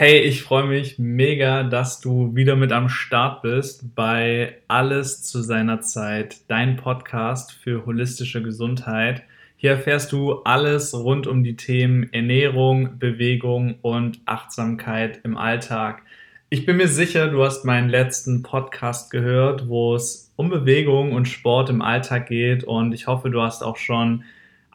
Hey, 0.00 0.20
ich 0.20 0.42
freue 0.42 0.68
mich 0.68 1.00
mega, 1.00 1.64
dass 1.64 1.98
du 1.98 2.36
wieder 2.36 2.54
mit 2.54 2.70
am 2.70 2.88
Start 2.88 3.42
bist 3.42 3.96
bei 3.96 4.58
Alles 4.68 5.24
zu 5.24 5.42
seiner 5.42 5.80
Zeit, 5.80 6.36
dein 6.46 6.76
Podcast 6.76 7.50
für 7.50 7.84
holistische 7.84 8.40
Gesundheit. 8.40 9.24
Hier 9.56 9.72
erfährst 9.72 10.12
du 10.12 10.34
alles 10.44 10.94
rund 10.94 11.26
um 11.26 11.42
die 11.42 11.56
Themen 11.56 12.12
Ernährung, 12.12 13.00
Bewegung 13.00 13.80
und 13.82 14.20
Achtsamkeit 14.24 15.18
im 15.24 15.36
Alltag. 15.36 16.02
Ich 16.48 16.64
bin 16.64 16.76
mir 16.76 16.86
sicher, 16.86 17.26
du 17.26 17.42
hast 17.42 17.64
meinen 17.64 17.88
letzten 17.88 18.44
Podcast 18.44 19.10
gehört, 19.10 19.66
wo 19.66 19.96
es 19.96 20.32
um 20.36 20.48
Bewegung 20.48 21.12
und 21.12 21.26
Sport 21.26 21.70
im 21.70 21.82
Alltag 21.82 22.28
geht 22.28 22.62
und 22.62 22.92
ich 22.92 23.08
hoffe, 23.08 23.30
du 23.30 23.42
hast 23.42 23.64
auch 23.64 23.78
schon 23.78 24.22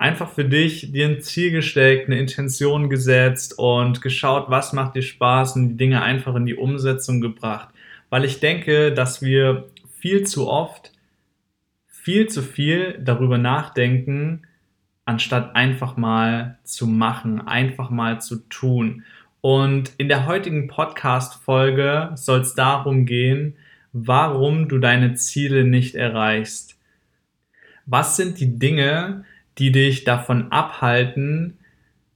einfach 0.03 0.29
für 0.29 0.43
dich 0.43 0.91
dir 0.91 1.07
ein 1.07 1.21
Ziel 1.21 1.51
gesteckt, 1.51 2.07
eine 2.07 2.19
Intention 2.19 2.89
gesetzt 2.89 3.57
und 3.57 4.01
geschaut, 4.01 4.49
was 4.49 4.73
macht 4.73 4.95
dir 4.95 5.01
Spaß 5.01 5.55
und 5.55 5.69
die 5.69 5.77
Dinge 5.77 6.01
einfach 6.01 6.35
in 6.35 6.45
die 6.45 6.55
Umsetzung 6.55 7.21
gebracht. 7.21 7.69
Weil 8.09 8.25
ich 8.25 8.41
denke, 8.41 8.93
dass 8.93 9.21
wir 9.21 9.69
viel 9.97 10.23
zu 10.27 10.49
oft 10.49 10.91
viel 12.03 12.27
zu 12.27 12.41
viel 12.41 12.99
darüber 13.01 13.37
nachdenken, 13.37 14.41
anstatt 15.05 15.55
einfach 15.55 15.95
mal 15.95 16.57
zu 16.65 16.85
machen, 16.85 17.39
einfach 17.47 17.89
mal 17.89 18.19
zu 18.19 18.39
tun. 18.49 19.05
Und 19.39 19.93
in 19.97 20.09
der 20.09 20.25
heutigen 20.25 20.67
Podcast-Folge 20.67 22.11
soll 22.15 22.41
es 22.41 22.55
darum 22.55 23.05
gehen, 23.05 23.55
warum 23.93 24.67
du 24.67 24.79
deine 24.79 25.15
Ziele 25.15 25.63
nicht 25.63 25.95
erreichst. 25.95 26.77
Was 27.85 28.17
sind 28.17 28.37
die 28.41 28.59
Dinge, 28.59 29.23
die 29.57 29.71
dich 29.71 30.03
davon 30.03 30.51
abhalten, 30.51 31.57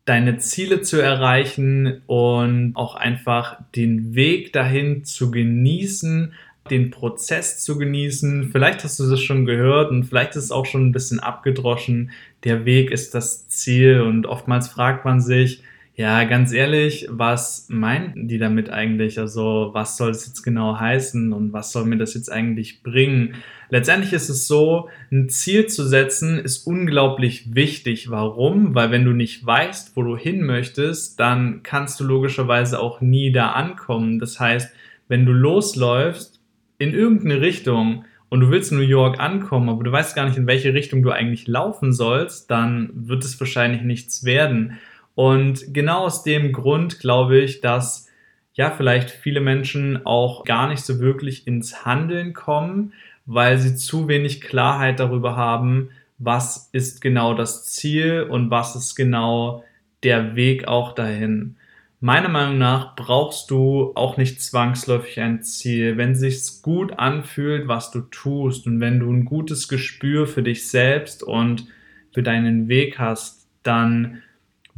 deine 0.05 0.38
Ziele 0.38 0.81
zu 0.81 1.02
erreichen 1.02 2.02
und 2.07 2.73
auch 2.75 2.95
einfach 2.95 3.57
den 3.75 4.16
Weg 4.16 4.53
dahin 4.53 5.03
zu 5.03 5.31
genießen, 5.31 6.33
den 6.69 6.91
Prozess 6.91 7.59
zu 7.59 7.77
genießen. 7.77 8.49
Vielleicht 8.52 8.83
hast 8.83 8.99
du 8.99 9.09
das 9.09 9.21
schon 9.21 9.45
gehört 9.45 9.91
und 9.91 10.05
vielleicht 10.05 10.35
ist 10.35 10.45
es 10.45 10.52
auch 10.52 10.65
schon 10.65 10.88
ein 10.88 10.91
bisschen 10.91 11.19
abgedroschen. 11.19 12.11
Der 12.43 12.65
Weg 12.65 12.91
ist 12.91 13.13
das 13.15 13.47
Ziel 13.49 14.02
und 14.02 14.25
oftmals 14.25 14.67
fragt 14.69 15.05
man 15.05 15.19
sich, 15.19 15.61
ja, 15.99 16.25
ganz 16.25 16.53
ehrlich, 16.53 17.07
was 17.09 17.65
meinen 17.69 18.27
die 18.27 18.37
damit 18.37 18.69
eigentlich? 18.69 19.17
Also, 19.17 19.71
was 19.73 19.97
soll 19.97 20.11
es 20.11 20.27
jetzt 20.27 20.43
genau 20.43 20.79
heißen 20.79 21.33
und 21.33 21.53
was 21.53 21.71
soll 21.71 21.85
mir 21.85 21.97
das 21.97 22.13
jetzt 22.13 22.31
eigentlich 22.31 22.83
bringen? 22.83 23.33
Letztendlich 23.71 24.13
ist 24.13 24.29
es 24.29 24.47
so, 24.47 24.89
ein 25.11 25.27
Ziel 25.27 25.65
zu 25.65 25.87
setzen 25.87 26.37
ist 26.37 26.67
unglaublich 26.67 27.55
wichtig. 27.55 28.11
Warum? 28.11 28.75
Weil 28.75 28.91
wenn 28.91 29.05
du 29.05 29.11
nicht 29.11 29.43
weißt, 29.43 29.97
wo 29.97 30.03
du 30.03 30.15
hin 30.15 30.45
möchtest, 30.45 31.19
dann 31.19 31.61
kannst 31.63 31.99
du 31.99 32.03
logischerweise 32.03 32.79
auch 32.79 33.01
nie 33.01 33.31
da 33.31 33.53
ankommen. 33.53 34.19
Das 34.19 34.39
heißt, 34.39 34.71
wenn 35.07 35.25
du 35.25 35.31
losläufst 35.31 36.39
in 36.77 36.93
irgendeine 36.93 37.41
Richtung 37.41 38.05
und 38.29 38.41
du 38.41 38.51
willst 38.51 38.71
in 38.71 38.77
New 38.77 38.83
York 38.83 39.19
ankommen, 39.19 39.69
aber 39.69 39.83
du 39.83 39.91
weißt 39.91 40.15
gar 40.15 40.27
nicht, 40.27 40.37
in 40.37 40.45
welche 40.45 40.75
Richtung 40.75 41.01
du 41.01 41.09
eigentlich 41.09 41.47
laufen 41.47 41.91
sollst, 41.91 42.51
dann 42.51 42.91
wird 42.93 43.25
es 43.25 43.39
wahrscheinlich 43.39 43.81
nichts 43.81 44.25
werden. 44.25 44.77
Und 45.17 45.73
genau 45.73 46.01
aus 46.05 46.21
dem 46.21 46.53
Grund 46.53 46.99
glaube 46.99 47.39
ich, 47.39 47.59
dass 47.59 48.07
ja 48.53 48.69
vielleicht 48.69 49.09
viele 49.09 49.41
Menschen 49.41 50.05
auch 50.05 50.43
gar 50.43 50.69
nicht 50.69 50.85
so 50.85 50.99
wirklich 50.99 51.47
ins 51.47 51.85
Handeln 51.85 52.33
kommen, 52.33 52.93
weil 53.25 53.58
sie 53.58 53.75
zu 53.75 54.08
wenig 54.08 54.42
Klarheit 54.42 54.99
darüber 54.99 55.36
haben, 55.36 55.89
was 56.19 56.69
ist 56.71 57.02
genau 57.02 57.33
das 57.33 57.65
Ziel 57.65 58.27
und 58.30 58.52
was 58.52 58.75
ist 58.75 58.93
genau 58.93 59.64
der 60.03 60.36
Weg 60.36 60.67
auch 60.67 60.93
dahin. 60.93 61.55
Meiner 61.99 62.30
Meinung 62.30 62.59
nach 62.59 62.95
brauchst 62.95 63.49
du 63.49 63.93
auch 63.95 64.17
nicht 64.17 64.39
zwangsläufig 64.39 65.19
ein 65.19 65.42
Ziel. 65.42 65.97
Wenn 65.97 66.13
sich's 66.13 66.61
gut 66.61 66.99
anfühlt, 66.99 67.67
was 67.67 67.89
du 67.89 68.02
tust 68.02 68.67
und 68.67 68.80
wenn 68.81 68.99
du 68.99 69.11
ein 69.11 69.25
gutes 69.25 69.67
Gespür 69.67 70.27
für 70.27 70.43
dich 70.43 70.67
selbst 70.69 71.23
und 71.23 71.65
für 72.13 72.21
deinen 72.21 72.67
Weg 72.67 72.99
hast, 72.99 73.47
dann 73.63 74.21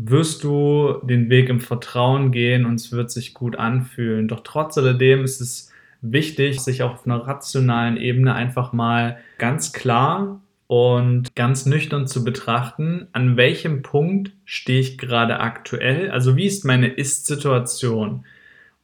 wirst 0.01 0.45
du 0.45 0.93
den 1.03 1.29
Weg 1.29 1.49
im 1.49 1.59
Vertrauen 1.59 2.31
gehen 2.31 2.65
und 2.65 2.75
es 2.75 2.93
wird 2.93 3.11
sich 3.11 3.33
gut 3.33 3.57
anfühlen. 3.57 4.29
Doch 4.29 4.39
trotz 4.45 4.77
alledem 4.77 5.25
ist 5.25 5.41
es 5.41 5.71
wichtig, 6.01 6.61
sich 6.61 6.83
auf 6.83 7.05
einer 7.05 7.27
rationalen 7.27 7.97
Ebene 7.97 8.33
einfach 8.33 8.71
mal 8.71 9.17
ganz 9.37 9.73
klar 9.73 10.39
und 10.67 11.35
ganz 11.35 11.65
nüchtern 11.65 12.07
zu 12.07 12.23
betrachten, 12.23 13.07
an 13.11 13.35
welchem 13.35 13.81
Punkt 13.81 14.31
stehe 14.45 14.79
ich 14.79 14.97
gerade 14.97 15.41
aktuell, 15.41 16.11
also 16.11 16.37
wie 16.37 16.45
ist 16.45 16.63
meine 16.63 16.87
Ist-Situation 16.87 18.23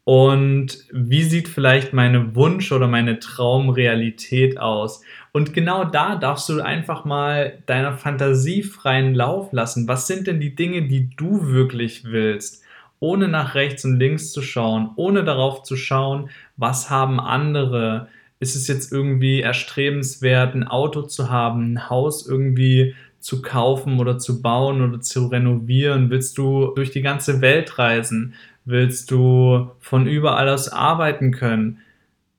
und 0.05 0.85
wie 0.91 1.23
sieht 1.23 1.47
vielleicht 1.47 1.91
meine 1.91 2.35
Wunsch- 2.35 2.71
oder 2.71 2.87
meine 2.87 3.19
Traumrealität 3.19 4.59
aus. 4.59 5.01
Und 5.31 5.51
genau 5.51 5.83
da 5.83 6.15
darfst 6.15 6.47
du 6.47 6.61
einfach 6.61 7.05
mal 7.05 7.57
deiner 7.65 7.93
Fantasie 7.93 8.61
freien 8.61 9.15
Lauf 9.15 9.51
lassen. 9.51 9.87
Was 9.87 10.05
sind 10.05 10.27
denn 10.27 10.39
die 10.39 10.55
Dinge, 10.55 10.83
die 10.83 11.09
du 11.17 11.47
wirklich 11.47 12.05
willst? 12.05 12.63
Ohne 12.99 13.27
nach 13.27 13.55
rechts 13.55 13.83
und 13.83 13.97
links 13.97 14.31
zu 14.31 14.43
schauen, 14.43 14.91
ohne 14.95 15.23
darauf 15.23 15.63
zu 15.63 15.75
schauen, 15.75 16.29
was 16.55 16.91
haben 16.91 17.19
andere. 17.19 18.07
Ist 18.39 18.55
es 18.55 18.67
jetzt 18.67 18.91
irgendwie 18.91 19.41
erstrebenswert, 19.41 20.53
ein 20.53 20.67
Auto 20.67 21.01
zu 21.01 21.31
haben, 21.31 21.73
ein 21.73 21.89
Haus 21.89 22.27
irgendwie 22.27 22.93
zu 23.19 23.41
kaufen 23.41 23.99
oder 23.99 24.19
zu 24.19 24.43
bauen 24.43 24.87
oder 24.87 25.01
zu 25.01 25.25
renovieren? 25.25 26.11
Willst 26.11 26.37
du 26.37 26.73
durch 26.75 26.91
die 26.91 27.01
ganze 27.01 27.41
Welt 27.41 27.79
reisen? 27.79 28.35
Willst 28.65 29.11
du 29.11 29.71
von 29.79 30.07
überall 30.07 30.49
aus 30.49 30.69
arbeiten 30.69 31.31
können? 31.31 31.79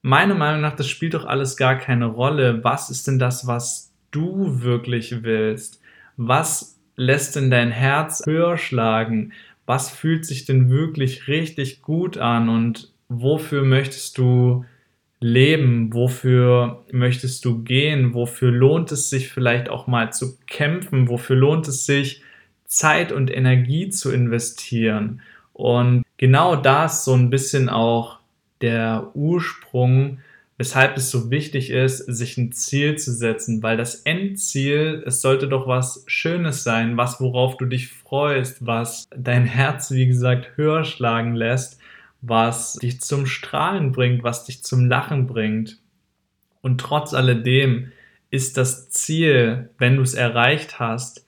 meiner 0.07 0.37
Meinung 0.37 0.61
nach, 0.61 0.77
das 0.77 0.89
spielt 0.89 1.15
doch 1.15 1.25
alles 1.25 1.57
gar 1.57 1.77
keine 1.77 2.07
Rolle. 2.07 2.63
Was 2.63 2.91
ist 2.91 3.09
denn 3.09 3.19
das, 3.19 3.49
was 3.49 3.93
du 4.13 4.63
wirklich 4.63 5.25
willst? 5.25 5.81
Was 6.17 6.79
lässt 6.95 7.35
denn 7.35 7.51
dein 7.51 7.73
Herz 7.73 8.23
höher 8.25 8.57
schlagen? 8.57 9.33
Was 9.67 9.91
fühlt 9.91 10.25
sich 10.25 10.45
denn 10.45 10.71
wirklich 10.71 11.27
richtig 11.27 11.83
gut 11.83 12.19
an 12.19 12.49
und 12.49 12.93
wofür 13.09 13.65
möchtest 13.65 14.17
du 14.17 14.65
leben? 15.19 15.93
Wofür 15.93 16.85
möchtest 16.93 17.45
du 17.45 17.65
gehen? 17.65 18.15
Wofür 18.15 18.53
lohnt 18.53 18.93
es 18.93 19.11
sich 19.11 19.29
vielleicht 19.29 19.69
auch 19.69 19.89
mal 19.89 20.13
zu 20.13 20.39
kämpfen? 20.47 21.09
Wofür 21.09 21.35
lohnt 21.35 21.67
es 21.67 21.85
sich, 21.85 22.23
Zeit 22.65 23.11
und 23.11 23.29
Energie 23.29 23.89
zu 23.89 24.13
investieren? 24.13 25.21
Und 25.53 26.06
genau 26.17 26.57
das 26.57 27.05
so 27.05 27.15
ein 27.15 27.31
bisschen 27.31 27.69
auch 27.69 28.19
der 28.61 29.11
Ursprung, 29.15 30.19
weshalb 30.59 30.97
es 30.97 31.11
so 31.11 31.31
wichtig 31.31 31.71
ist, 31.71 31.99
sich 31.99 32.39
ein 32.39 32.53
Ziel 32.53 32.97
zu 32.97 33.13
setzen, 33.13 33.63
weil 33.63 33.77
das 33.77 33.97
Endziel, 33.97 35.03
es 35.07 35.21
sollte 35.21 35.49
doch 35.49 35.67
was 35.67 36.05
Schönes 36.07 36.65
sein, 36.65 36.97
was 36.97 37.21
worauf 37.21 37.59
du 37.59 37.67
dich 37.67 37.89
freust, 37.89 38.65
was 38.65 39.07
dein 39.15 39.45
Herz, 39.45 39.91
wie 39.91 40.07
gesagt, 40.07 40.57
höher 40.57 40.85
schlagen 40.85 41.35
lässt, 41.35 41.79
was 42.23 42.75
dich 42.75 43.01
zum 43.01 43.27
Strahlen 43.27 43.93
bringt, 43.93 44.23
was 44.25 44.45
dich 44.45 44.63
zum 44.65 44.87
Lachen 44.87 45.27
bringt. 45.27 45.79
Und 46.63 46.81
trotz 46.81 47.13
alledem 47.13 47.93
ist 48.31 48.57
das 48.57 48.89
Ziel, 48.89 49.71
wenn 49.79 49.97
du 49.97 50.03
es 50.03 50.15
erreicht 50.15 50.81
hast, 50.81 51.27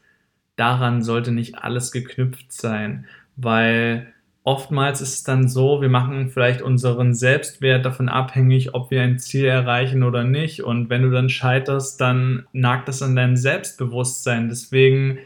daran 0.56 1.02
sollte 1.02 1.30
nicht 1.32 1.56
alles 1.58 1.92
geknüpft 1.92 2.52
sein, 2.52 3.06
weil 3.36 4.12
oftmals 4.44 5.00
ist 5.00 5.14
es 5.14 5.22
dann 5.24 5.48
so, 5.48 5.80
wir 5.80 5.88
machen 5.88 6.30
vielleicht 6.30 6.62
unseren 6.62 7.14
Selbstwert 7.14 7.84
davon 7.84 8.08
abhängig, 8.08 8.74
ob 8.74 8.90
wir 8.90 9.02
ein 9.02 9.18
Ziel 9.18 9.44
erreichen 9.44 10.02
oder 10.02 10.24
nicht. 10.24 10.62
Und 10.62 10.90
wenn 10.90 11.02
du 11.02 11.10
dann 11.10 11.28
scheiterst, 11.28 12.00
dann 12.00 12.46
nagt 12.52 12.88
das 12.88 13.02
an 13.02 13.16
deinem 13.16 13.36
Selbstbewusstsein. 13.36 14.48
Deswegen 14.48 15.18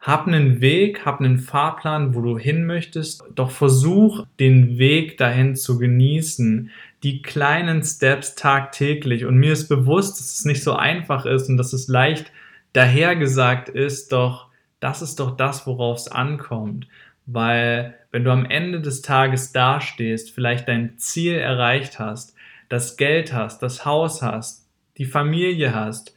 hab 0.00 0.26
einen 0.26 0.60
Weg, 0.60 1.04
hab 1.04 1.20
einen 1.20 1.38
Fahrplan, 1.38 2.14
wo 2.14 2.20
du 2.20 2.38
hin 2.38 2.66
möchtest, 2.66 3.22
doch 3.34 3.50
versuch 3.50 4.24
den 4.38 4.78
Weg 4.78 5.18
dahin 5.18 5.56
zu 5.56 5.78
genießen. 5.78 6.70
Die 7.02 7.22
kleinen 7.22 7.82
Steps 7.82 8.34
tagtäglich. 8.34 9.24
Und 9.24 9.36
mir 9.36 9.52
ist 9.52 9.68
bewusst, 9.68 10.18
dass 10.18 10.38
es 10.38 10.44
nicht 10.44 10.62
so 10.62 10.74
einfach 10.74 11.26
ist 11.26 11.48
und 11.48 11.56
dass 11.56 11.72
es 11.72 11.88
leicht 11.88 12.32
dahergesagt 12.72 13.68
ist, 13.68 14.12
doch 14.12 14.48
das 14.80 15.02
ist 15.02 15.18
doch 15.20 15.36
das, 15.36 15.66
worauf 15.66 15.98
es 15.98 16.08
ankommt. 16.08 16.86
Weil 17.26 17.97
wenn 18.10 18.24
du 18.24 18.30
am 18.30 18.46
Ende 18.46 18.80
des 18.80 19.02
Tages 19.02 19.52
dastehst, 19.52 20.30
vielleicht 20.30 20.68
dein 20.68 20.98
Ziel 20.98 21.34
erreicht 21.34 21.98
hast, 21.98 22.34
das 22.68 22.96
Geld 22.96 23.32
hast, 23.32 23.62
das 23.62 23.84
Haus 23.84 24.22
hast, 24.22 24.66
die 24.96 25.04
Familie 25.04 25.74
hast, 25.74 26.14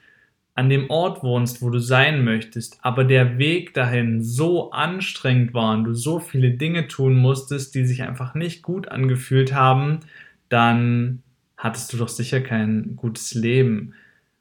an 0.53 0.69
dem 0.69 0.89
Ort 0.89 1.23
wohnst, 1.23 1.61
wo 1.61 1.69
du 1.69 1.79
sein 1.79 2.25
möchtest, 2.25 2.79
aber 2.81 3.03
der 3.03 3.38
Weg 3.38 3.73
dahin 3.73 4.21
so 4.21 4.71
anstrengend 4.71 5.53
war 5.53 5.73
und 5.73 5.85
du 5.85 5.93
so 5.93 6.19
viele 6.19 6.51
Dinge 6.51 6.88
tun 6.88 7.15
musstest, 7.15 7.73
die 7.73 7.85
sich 7.85 8.03
einfach 8.03 8.35
nicht 8.35 8.61
gut 8.61 8.89
angefühlt 8.89 9.53
haben, 9.53 10.01
dann 10.49 11.23
hattest 11.55 11.93
du 11.93 11.97
doch 11.97 12.09
sicher 12.09 12.41
kein 12.41 12.95
gutes 12.97 13.33
Leben, 13.33 13.93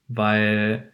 weil 0.08 0.90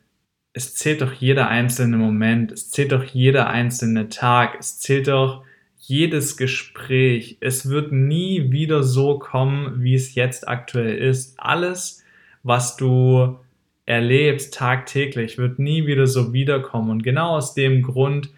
es 0.52 0.74
zählt 0.74 1.00
doch 1.00 1.12
jeder 1.12 1.48
einzelne 1.48 1.96
Moment, 1.96 2.52
es 2.52 2.70
zählt 2.70 2.92
doch 2.92 3.04
jeder 3.04 3.48
einzelne 3.48 4.08
Tag, 4.08 4.56
es 4.58 4.78
zählt 4.78 5.08
doch 5.08 5.45
jedes 5.88 6.36
Gespräch. 6.36 7.36
Es 7.40 7.68
wird 7.68 7.92
nie 7.92 8.50
wieder 8.50 8.82
so 8.82 9.18
kommen, 9.18 9.82
wie 9.82 9.94
es 9.94 10.14
jetzt 10.14 10.48
aktuell 10.48 10.96
ist. 10.96 11.38
Alles, 11.38 12.04
was 12.42 12.76
du 12.76 13.38
erlebst 13.86 14.54
tagtäglich, 14.54 15.38
wird 15.38 15.60
nie 15.60 15.86
wieder 15.86 16.08
so 16.08 16.32
wiederkommen. 16.32 16.90
Und 16.90 17.02
genau 17.04 17.36
aus 17.36 17.54
dem 17.54 17.82
Grund, 17.82 18.30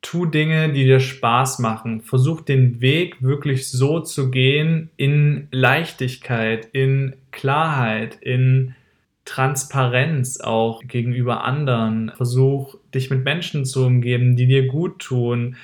tu 0.00 0.26
Dinge, 0.26 0.72
die 0.72 0.84
dir 0.84 1.00
Spaß 1.00 1.58
machen. 1.58 2.02
Versuch 2.02 2.40
den 2.40 2.80
Weg 2.80 3.20
wirklich 3.20 3.68
so 3.68 3.98
zu 3.98 4.30
gehen 4.30 4.90
in 4.96 5.48
Leichtigkeit, 5.50 6.68
in 6.72 7.16
Klarheit, 7.32 8.16
in 8.20 8.76
Transparenz 9.24 10.38
auch 10.40 10.82
gegenüber 10.86 11.42
anderen. 11.42 12.12
Versuch 12.16 12.76
dich 12.94 13.10
mit 13.10 13.24
Menschen 13.24 13.64
zu 13.64 13.84
umgeben, 13.84 14.36
die 14.36 14.46
dir 14.46 14.68
gut 14.68 15.00
tun. 15.00 15.56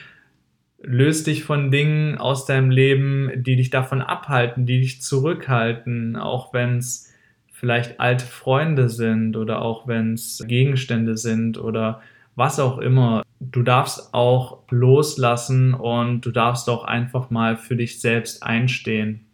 Löst 0.83 1.29
dich 1.29 1.45
von 1.45 1.71
Dingen 1.71 2.19
aus 2.19 2.45
deinem 2.45 2.71
Leben, 2.71 3.31
die 3.37 3.57
dich 3.57 3.71
davon 3.71 4.03
abhalten, 4.03 4.67
die 4.67 4.81
dich 4.81 5.01
zurückhalten, 5.01 6.17
auch 6.17 6.53
wenn 6.53 6.79
es 6.79 7.13
vielleicht 7.53 8.01
alte 8.01 8.27
Freunde 8.27 8.89
sind 8.89 9.37
oder 9.37 9.63
auch 9.63 9.87
wenn 9.87 10.15
es 10.15 10.43
Gegenstände 10.49 11.17
sind 11.17 11.59
oder 11.59 12.03
was 12.35 12.59
auch 12.59 12.79
immer. 12.79 13.23
Du 13.39 13.63
darfst 13.63 14.13
auch 14.13 14.65
loslassen 14.71 15.75
und 15.75 16.23
du 16.23 16.33
darfst 16.33 16.69
auch 16.69 16.83
einfach 16.83 17.31
mal 17.31 17.57
für 17.57 17.77
dich 17.77 18.01
selbst 18.01 18.43
einstehen. 18.43 19.27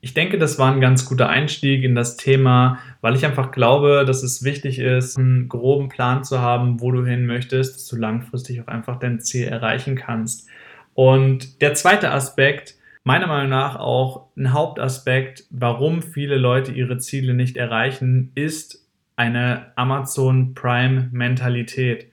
Ich 0.00 0.14
denke, 0.14 0.38
das 0.38 0.58
war 0.58 0.72
ein 0.72 0.80
ganz 0.80 1.04
guter 1.04 1.28
Einstieg 1.28 1.82
in 1.82 1.94
das 1.94 2.16
Thema, 2.16 2.78
weil 3.06 3.14
ich 3.14 3.24
einfach 3.24 3.52
glaube, 3.52 4.02
dass 4.04 4.24
es 4.24 4.42
wichtig 4.42 4.80
ist, 4.80 5.16
einen 5.16 5.48
groben 5.48 5.88
Plan 5.88 6.24
zu 6.24 6.40
haben, 6.40 6.80
wo 6.80 6.90
du 6.90 7.06
hin 7.06 7.24
möchtest, 7.24 7.76
dass 7.76 7.86
du 7.86 7.94
langfristig 7.94 8.60
auch 8.60 8.66
einfach 8.66 8.98
dein 8.98 9.20
Ziel 9.20 9.46
erreichen 9.46 9.94
kannst. 9.94 10.48
Und 10.92 11.62
der 11.62 11.74
zweite 11.74 12.10
Aspekt, 12.10 12.74
meiner 13.04 13.28
Meinung 13.28 13.50
nach 13.50 13.76
auch 13.76 14.26
ein 14.36 14.52
Hauptaspekt, 14.52 15.44
warum 15.50 16.02
viele 16.02 16.36
Leute 16.36 16.72
ihre 16.72 16.98
Ziele 16.98 17.32
nicht 17.34 17.56
erreichen, 17.56 18.32
ist 18.34 18.84
eine 19.14 19.70
Amazon 19.76 20.54
Prime 20.54 21.08
Mentalität. 21.12 22.08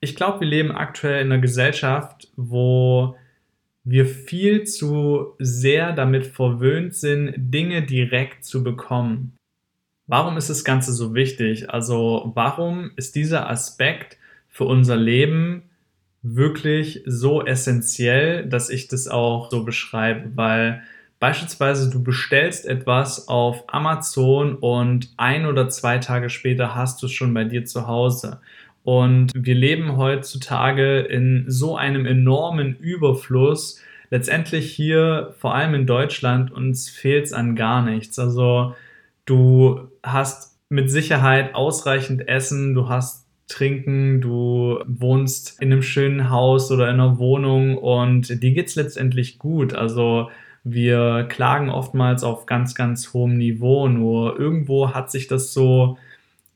Ich 0.00 0.16
glaube, 0.16 0.40
wir 0.40 0.48
leben 0.48 0.72
aktuell 0.72 1.20
in 1.20 1.30
einer 1.30 1.42
Gesellschaft, 1.42 2.28
wo 2.36 3.16
wir 3.84 4.06
viel 4.06 4.64
zu 4.64 5.34
sehr 5.38 5.92
damit 5.92 6.24
verwöhnt 6.24 6.94
sind, 6.94 7.34
Dinge 7.36 7.82
direkt 7.82 8.46
zu 8.46 8.64
bekommen. 8.64 9.37
Warum 10.08 10.38
ist 10.38 10.48
das 10.48 10.64
Ganze 10.64 10.92
so 10.94 11.14
wichtig? 11.14 11.70
Also 11.70 12.32
warum 12.34 12.90
ist 12.96 13.14
dieser 13.14 13.50
Aspekt 13.50 14.16
für 14.48 14.64
unser 14.64 14.96
Leben 14.96 15.64
wirklich 16.22 17.02
so 17.06 17.44
essentiell, 17.44 18.46
dass 18.46 18.70
ich 18.70 18.88
das 18.88 19.06
auch 19.06 19.50
so 19.50 19.64
beschreibe? 19.64 20.30
Weil 20.34 20.82
beispielsweise 21.20 21.90
du 21.90 22.02
bestellst 22.02 22.64
etwas 22.64 23.28
auf 23.28 23.64
Amazon 23.68 24.54
und 24.54 25.12
ein 25.18 25.44
oder 25.44 25.68
zwei 25.68 25.98
Tage 25.98 26.30
später 26.30 26.74
hast 26.74 27.02
du 27.02 27.06
es 27.06 27.12
schon 27.12 27.34
bei 27.34 27.44
dir 27.44 27.66
zu 27.66 27.86
Hause. 27.86 28.40
Und 28.84 29.32
wir 29.34 29.54
leben 29.54 29.98
heutzutage 29.98 31.00
in 31.00 31.44
so 31.48 31.76
einem 31.76 32.06
enormen 32.06 32.76
Überfluss. 32.76 33.78
Letztendlich 34.08 34.72
hier, 34.72 35.34
vor 35.38 35.54
allem 35.54 35.74
in 35.74 35.86
Deutschland, 35.86 36.50
uns 36.50 36.88
fehlt 36.88 37.26
es 37.26 37.34
an 37.34 37.56
gar 37.56 37.82
nichts. 37.82 38.18
Also 38.18 38.74
du 39.28 39.88
hast 40.02 40.58
mit 40.68 40.90
Sicherheit 40.90 41.54
ausreichend 41.54 42.28
Essen, 42.28 42.74
du 42.74 42.88
hast 42.88 43.26
Trinken, 43.48 44.20
du 44.20 44.78
wohnst 44.86 45.60
in 45.60 45.72
einem 45.72 45.82
schönen 45.82 46.30
Haus 46.30 46.70
oder 46.70 46.88
in 46.88 47.00
einer 47.00 47.18
Wohnung 47.18 47.78
und 47.78 48.42
dir 48.42 48.52
geht 48.52 48.68
es 48.68 48.74
letztendlich 48.74 49.38
gut. 49.38 49.74
Also 49.74 50.30
wir 50.64 51.26
klagen 51.28 51.70
oftmals 51.70 52.24
auf 52.24 52.44
ganz, 52.44 52.74
ganz 52.74 53.14
hohem 53.14 53.38
Niveau, 53.38 53.88
nur 53.88 54.38
irgendwo 54.38 54.92
hat 54.92 55.10
sich 55.10 55.28
das 55.28 55.52
so 55.52 55.96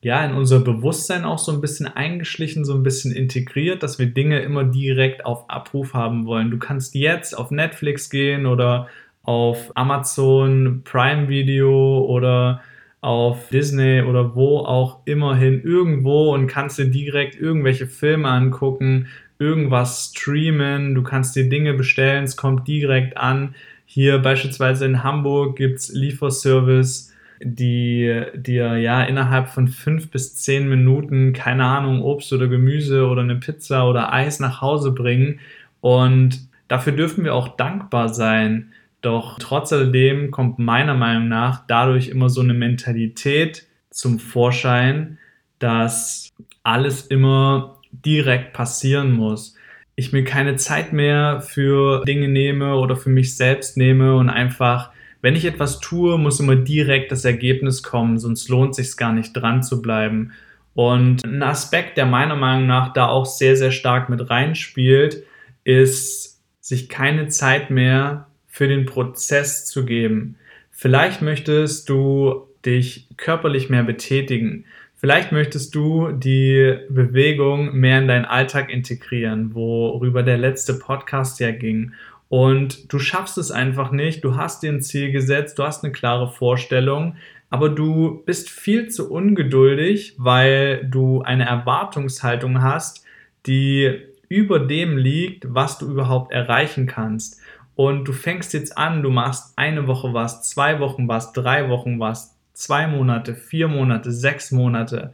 ja, 0.03 0.23
in 0.25 0.33
unser 0.33 0.59
Bewusstsein 0.59 1.23
auch 1.23 1.39
so 1.39 1.53
ein 1.53 1.61
bisschen 1.61 1.87
eingeschlichen, 1.87 2.65
so 2.65 2.73
ein 2.73 2.83
bisschen 2.83 3.13
integriert, 3.13 3.83
dass 3.83 3.99
wir 3.99 4.07
Dinge 4.07 4.41
immer 4.41 4.65
direkt 4.65 5.25
auf 5.25 5.49
Abruf 5.49 5.93
haben 5.93 6.25
wollen. 6.25 6.51
Du 6.51 6.57
kannst 6.57 6.93
jetzt 6.93 7.35
auf 7.35 7.51
Netflix 7.51 8.09
gehen 8.09 8.45
oder 8.45 8.89
auf 9.23 9.71
Amazon 9.75 10.81
Prime 10.83 11.27
Video 11.27 12.05
oder 12.05 12.61
auf 13.01 13.49
Disney 13.49 14.01
oder 14.01 14.35
wo 14.35 14.59
auch 14.59 14.99
immer 15.05 15.35
hin 15.35 15.61
irgendwo 15.63 16.33
und 16.33 16.47
kannst 16.47 16.77
dir 16.77 16.85
direkt 16.85 17.39
irgendwelche 17.39 17.87
Filme 17.87 18.29
angucken, 18.29 19.07
irgendwas 19.39 20.11
streamen, 20.13 20.95
du 20.95 21.03
kannst 21.03 21.35
dir 21.35 21.49
Dinge 21.49 21.73
bestellen, 21.73 22.23
es 22.23 22.37
kommt 22.37 22.67
direkt 22.67 23.17
an. 23.17 23.55
Hier 23.85 24.19
beispielsweise 24.19 24.85
in 24.85 25.03
Hamburg 25.03 25.57
gibt 25.57 25.79
es 25.79 25.93
Lieferservice 25.93 27.13
die 27.45 28.23
dir 28.35 28.77
ja 28.77 29.03
innerhalb 29.03 29.49
von 29.49 29.67
fünf 29.67 30.09
bis 30.09 30.35
zehn 30.35 30.67
Minuten, 30.69 31.33
keine 31.33 31.65
Ahnung, 31.65 32.01
Obst 32.01 32.31
oder 32.33 32.47
Gemüse 32.47 33.07
oder 33.07 33.21
eine 33.21 33.35
Pizza 33.35 33.87
oder 33.87 34.13
Eis 34.13 34.39
nach 34.39 34.61
Hause 34.61 34.91
bringen. 34.91 35.39
Und 35.81 36.47
dafür 36.67 36.93
dürfen 36.93 37.23
wir 37.23 37.35
auch 37.35 37.49
dankbar 37.49 38.09
sein. 38.09 38.71
Doch 39.03 39.37
trotz 39.37 39.73
alledem 39.73 40.31
kommt 40.31 40.59
meiner 40.59 40.93
Meinung 40.93 41.27
nach 41.27 41.67
dadurch 41.67 42.07
immer 42.07 42.29
so 42.29 42.39
eine 42.39 42.53
Mentalität 42.53 43.67
zum 43.89 44.17
Vorschein, 44.17 45.19
dass 45.59 46.29
alles 46.63 47.07
immer 47.07 47.81
direkt 47.91 48.53
passieren 48.53 49.11
muss. 49.11 49.55
Ich 49.95 50.13
mir 50.13 50.23
keine 50.23 50.55
Zeit 50.55 50.93
mehr 50.93 51.41
für 51.41 52.03
Dinge 52.05 52.29
nehme 52.29 52.77
oder 52.77 52.95
für 52.95 53.09
mich 53.09 53.35
selbst 53.35 53.77
nehme 53.77 54.15
und 54.15 54.29
einfach 54.29 54.91
wenn 55.21 55.35
ich 55.35 55.45
etwas 55.45 55.79
tue, 55.79 56.17
muss 56.17 56.41
immer 56.41 56.57
direkt 56.57 57.11
das 57.11 57.23
Ergebnis 57.23 57.81
kommen, 57.81 58.19
sonst 58.19 58.49
lohnt 58.49 58.75
sich 58.75 58.97
gar 58.97 59.13
nicht 59.13 59.31
dran 59.31 59.63
zu 59.63 59.81
bleiben. 59.81 60.33
Und 60.73 61.23
ein 61.23 61.43
Aspekt, 61.43 61.97
der 61.97 62.05
meiner 62.05 62.35
Meinung 62.35 62.67
nach 62.67 62.91
da 62.91 63.07
auch 63.07 63.25
sehr, 63.25 63.55
sehr 63.55 63.71
stark 63.71 64.09
mit 64.09 64.29
reinspielt, 64.29 65.23
ist, 65.63 66.41
sich 66.59 66.89
keine 66.89 67.27
Zeit 67.27 67.69
mehr 67.69 68.27
für 68.53 68.67
den 68.67 68.85
Prozess 68.85 69.65
zu 69.65 69.83
geben. 69.83 70.35
Vielleicht 70.69 71.23
möchtest 71.23 71.89
du 71.89 72.47
dich 72.63 73.07
körperlich 73.17 73.71
mehr 73.71 73.81
betätigen. 73.81 74.65
Vielleicht 74.95 75.31
möchtest 75.31 75.73
du 75.73 76.11
die 76.11 76.77
Bewegung 76.87 77.73
mehr 77.73 77.97
in 77.97 78.07
deinen 78.07 78.25
Alltag 78.25 78.69
integrieren, 78.69 79.55
worüber 79.55 80.21
der 80.21 80.37
letzte 80.37 80.75
Podcast 80.75 81.39
ja 81.39 81.49
ging. 81.49 81.93
Und 82.29 82.93
du 82.93 82.99
schaffst 82.99 83.39
es 83.39 83.49
einfach 83.49 83.89
nicht, 83.89 84.23
du 84.23 84.37
hast 84.37 84.61
dir 84.61 84.71
ein 84.71 84.83
Ziel 84.83 85.11
gesetzt, 85.11 85.57
du 85.57 85.63
hast 85.63 85.83
eine 85.83 85.91
klare 85.91 86.29
Vorstellung, 86.29 87.15
aber 87.49 87.69
du 87.69 88.21
bist 88.23 88.51
viel 88.51 88.89
zu 88.89 89.11
ungeduldig, 89.11 90.13
weil 90.19 90.85
du 90.85 91.23
eine 91.23 91.47
Erwartungshaltung 91.47 92.61
hast, 92.61 93.03
die 93.47 93.99
über 94.29 94.59
dem 94.59 94.97
liegt, 94.97 95.51
was 95.51 95.79
du 95.79 95.89
überhaupt 95.89 96.31
erreichen 96.31 96.85
kannst. 96.85 97.41
Und 97.75 98.07
du 98.07 98.13
fängst 98.13 98.53
jetzt 98.53 98.77
an, 98.77 99.01
du 99.01 99.09
machst 99.09 99.53
eine 99.57 99.87
Woche 99.87 100.13
was, 100.13 100.43
zwei 100.43 100.79
Wochen 100.79 101.07
was, 101.07 101.33
drei 101.33 101.69
Wochen 101.69 101.99
was, 101.99 102.37
zwei 102.53 102.87
Monate, 102.87 103.33
vier 103.33 103.67
Monate, 103.67 104.11
sechs 104.11 104.51
Monate. 104.51 105.13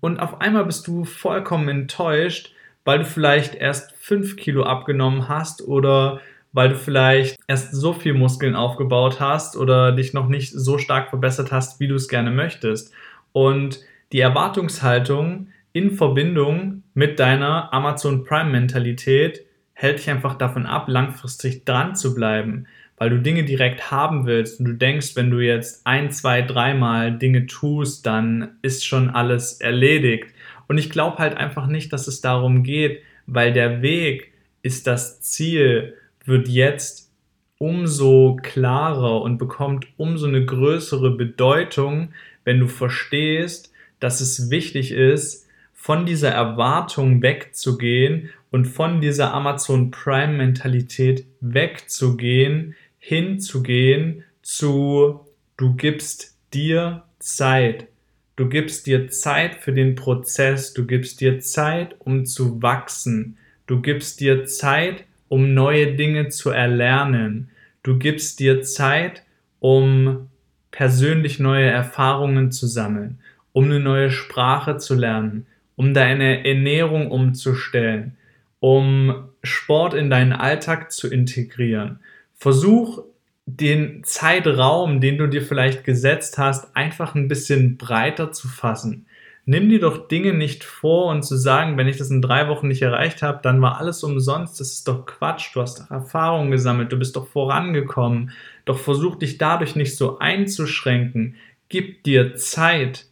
Und 0.00 0.20
auf 0.20 0.40
einmal 0.40 0.64
bist 0.64 0.86
du 0.86 1.04
vollkommen 1.04 1.68
enttäuscht, 1.68 2.52
weil 2.84 3.00
du 3.00 3.04
vielleicht 3.04 3.54
erst 3.54 3.92
fünf 3.96 4.36
Kilo 4.36 4.62
abgenommen 4.62 5.28
hast 5.28 5.66
oder 5.66 6.20
weil 6.52 6.70
du 6.70 6.76
vielleicht 6.76 7.38
erst 7.46 7.74
so 7.74 7.92
viel 7.92 8.14
Muskeln 8.14 8.56
aufgebaut 8.56 9.20
hast 9.20 9.56
oder 9.56 9.92
dich 9.92 10.14
noch 10.14 10.28
nicht 10.28 10.52
so 10.52 10.78
stark 10.78 11.10
verbessert 11.10 11.52
hast, 11.52 11.80
wie 11.80 11.88
du 11.88 11.94
es 11.94 12.08
gerne 12.08 12.30
möchtest. 12.30 12.92
Und 13.32 13.80
die 14.12 14.20
Erwartungshaltung 14.20 15.48
in 15.72 15.90
Verbindung 15.90 16.82
mit 16.94 17.20
deiner 17.20 17.72
Amazon 17.74 18.24
Prime 18.24 18.50
Mentalität 18.50 19.44
hält 19.78 20.00
dich 20.00 20.10
einfach 20.10 20.34
davon 20.36 20.66
ab, 20.66 20.88
langfristig 20.88 21.64
dran 21.64 21.94
zu 21.94 22.12
bleiben, 22.12 22.66
weil 22.96 23.10
du 23.10 23.20
Dinge 23.20 23.44
direkt 23.44 23.92
haben 23.92 24.26
willst 24.26 24.58
und 24.58 24.66
du 24.66 24.72
denkst, 24.72 25.14
wenn 25.14 25.30
du 25.30 25.38
jetzt 25.38 25.86
ein, 25.86 26.10
zwei, 26.10 26.42
dreimal 26.42 27.16
Dinge 27.16 27.46
tust, 27.46 28.04
dann 28.04 28.56
ist 28.60 28.84
schon 28.84 29.08
alles 29.08 29.60
erledigt. 29.60 30.34
Und 30.66 30.78
ich 30.78 30.90
glaube 30.90 31.18
halt 31.18 31.36
einfach 31.36 31.68
nicht, 31.68 31.92
dass 31.92 32.08
es 32.08 32.20
darum 32.20 32.64
geht, 32.64 33.02
weil 33.28 33.52
der 33.52 33.80
Weg 33.80 34.32
ist 34.62 34.88
das 34.88 35.20
Ziel 35.20 35.94
wird 36.24 36.48
jetzt 36.48 37.12
umso 37.58 38.36
klarer 38.42 39.22
und 39.22 39.38
bekommt 39.38 39.86
umso 39.96 40.26
eine 40.26 40.44
größere 40.44 41.12
Bedeutung, 41.12 42.08
wenn 42.42 42.58
du 42.58 42.66
verstehst, 42.66 43.72
dass 44.00 44.20
es 44.20 44.50
wichtig 44.50 44.90
ist, 44.90 45.46
von 45.72 46.04
dieser 46.04 46.30
Erwartung 46.30 47.22
wegzugehen 47.22 48.30
und 48.50 48.66
von 48.66 49.00
dieser 49.00 49.34
Amazon 49.34 49.90
Prime 49.90 50.32
Mentalität 50.34 51.26
wegzugehen, 51.40 52.74
hinzugehen 52.98 54.24
zu, 54.42 55.20
du 55.56 55.74
gibst 55.74 56.36
dir 56.54 57.04
Zeit. 57.18 57.88
Du 58.36 58.48
gibst 58.48 58.86
dir 58.86 59.08
Zeit 59.08 59.56
für 59.56 59.72
den 59.72 59.96
Prozess, 59.96 60.72
du 60.72 60.86
gibst 60.86 61.20
dir 61.20 61.40
Zeit, 61.40 61.96
um 61.98 62.24
zu 62.24 62.62
wachsen. 62.62 63.36
Du 63.66 63.80
gibst 63.80 64.20
dir 64.20 64.44
Zeit, 64.44 65.04
um 65.28 65.54
neue 65.54 65.94
Dinge 65.94 66.28
zu 66.28 66.50
erlernen. 66.50 67.50
Du 67.82 67.98
gibst 67.98 68.40
dir 68.40 68.62
Zeit, 68.62 69.24
um 69.60 70.28
persönlich 70.70 71.38
neue 71.38 71.66
Erfahrungen 71.66 72.52
zu 72.52 72.66
sammeln, 72.66 73.18
um 73.52 73.64
eine 73.64 73.80
neue 73.80 74.10
Sprache 74.10 74.78
zu 74.78 74.94
lernen, 74.94 75.46
um 75.76 75.94
deine 75.94 76.46
Ernährung 76.46 77.10
umzustellen, 77.10 78.16
um 78.60 79.28
Sport 79.42 79.94
in 79.94 80.10
deinen 80.10 80.32
Alltag 80.32 80.92
zu 80.92 81.08
integrieren. 81.08 82.00
Versuch 82.34 83.04
den 83.46 84.04
Zeitraum, 84.04 85.00
den 85.00 85.16
du 85.16 85.26
dir 85.26 85.42
vielleicht 85.42 85.84
gesetzt 85.84 86.36
hast, 86.38 86.76
einfach 86.76 87.14
ein 87.14 87.28
bisschen 87.28 87.78
breiter 87.78 88.30
zu 88.30 88.46
fassen. 88.46 89.06
Nimm 89.46 89.70
dir 89.70 89.80
doch 89.80 90.08
Dinge 90.08 90.34
nicht 90.34 90.62
vor 90.62 91.06
und 91.06 91.22
zu 91.22 91.34
sagen, 91.34 91.78
wenn 91.78 91.88
ich 91.88 91.96
das 91.96 92.10
in 92.10 92.20
drei 92.20 92.48
Wochen 92.48 92.68
nicht 92.68 92.82
erreicht 92.82 93.22
habe, 93.22 93.40
dann 93.42 93.62
war 93.62 93.78
alles 93.78 94.04
umsonst. 94.04 94.60
Das 94.60 94.72
ist 94.72 94.86
doch 94.86 95.06
Quatsch. 95.06 95.54
Du 95.54 95.62
hast 95.62 95.90
Erfahrung 95.90 96.50
gesammelt, 96.50 96.92
du 96.92 96.98
bist 96.98 97.16
doch 97.16 97.26
vorangekommen. 97.26 98.32
Doch 98.66 98.78
versuch 98.78 99.16
dich 99.16 99.38
dadurch 99.38 99.74
nicht 99.74 99.96
so 99.96 100.18
einzuschränken. 100.18 101.36
Gib 101.70 102.04
dir 102.04 102.34
Zeit. 102.34 103.06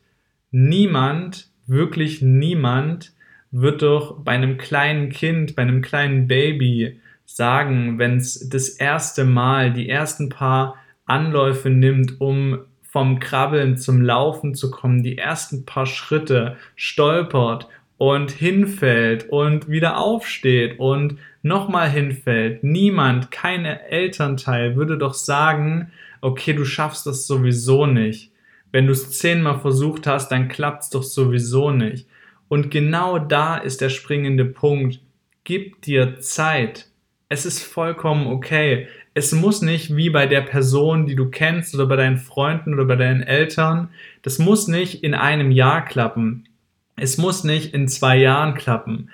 Niemand, 0.51 1.49
wirklich 1.67 2.21
niemand, 2.21 3.15
wird 3.51 3.83
doch 3.83 4.19
bei 4.23 4.33
einem 4.33 4.59
kleinen 4.59 5.11
Kind, 5.11 5.57
bei 5.57 5.63
einem 5.63 5.83
kleinen 5.83 6.29
Baby 6.29 7.01
sagen, 7.25 7.99
wenn 7.99 8.17
es 8.17 8.49
das 8.49 8.69
erste 8.69 9.25
Mal, 9.25 9.73
die 9.73 9.89
ersten 9.89 10.29
paar 10.29 10.77
Anläufe 11.07 11.71
nimmt, 11.71 12.21
um 12.21 12.61
vom 12.83 13.19
Krabbeln 13.19 13.77
zum 13.77 14.01
Laufen 14.01 14.55
zu 14.55 14.71
kommen, 14.71 15.03
die 15.03 15.19
ersten 15.19 15.67
paar 15.67 15.87
Schritte 15.87 16.57
stolpert 16.77 17.69
und 17.99 18.31
hinfällt 18.31 19.29
und 19.29 19.69
wieder 19.69 19.99
aufsteht 19.99 20.79
und 20.79 21.19
nochmal 21.43 21.91
hinfällt. 21.91 22.65
Niemand, 22.65 23.31
kein 23.31 23.65
Elternteil 23.65 24.77
würde 24.77 24.99
doch 24.99 25.15
sagen, 25.15 25.91
okay, 26.21 26.53
du 26.53 26.65
schaffst 26.65 27.07
das 27.07 27.27
sowieso 27.27 27.87
nicht. 27.87 28.33
Wenn 28.73 28.87
du 28.87 28.93
es 28.93 29.19
zehnmal 29.19 29.61
versucht 29.61 30.07
hast, 30.07 30.29
dann 30.31 30.49
klappt 30.49 30.85
es 30.85 30.91
doch 30.91 31.03
sowieso 31.03 31.71
nicht. 31.71 32.07
Und 32.49 32.71
genau 32.71 33.19
da 33.19 33.57
ist 33.57 33.81
der 33.81 33.89
springende 33.89 34.45
Punkt. 34.45 35.01
Gib 35.45 35.83
dir 35.83 36.21
Zeit. 36.21 36.89
Es 37.29 37.45
ist 37.45 37.63
vollkommen 37.63 38.27
okay. 38.27 38.89
Es 39.15 39.33
muss 39.33 39.63
nicht 39.63 39.97
wie 39.97 40.11
bei 40.11 40.27
der 40.27 40.43
Person, 40.43 41.07
die 41.07 41.17
du 41.17 41.31
kennst 41.31 41.75
oder 41.75 41.87
bei 41.87 41.97
deinen 41.97 42.19
Freunden 42.19 42.75
oder 42.75 42.85
bei 42.85 42.97
deinen 42.97 43.23
Eltern, 43.23 43.89
das 44.23 44.39
muss 44.39 44.69
nicht 44.69 45.03
in 45.03 45.15
einem 45.15 45.51
Jahr 45.51 45.85
klappen. 45.85 46.49
Es 46.97 47.19
muss 47.19 47.43
nicht 47.43 47.75
in 47.75 47.89
zwei 47.89 48.17
Jahren 48.17 48.55
klappen. 48.55 49.11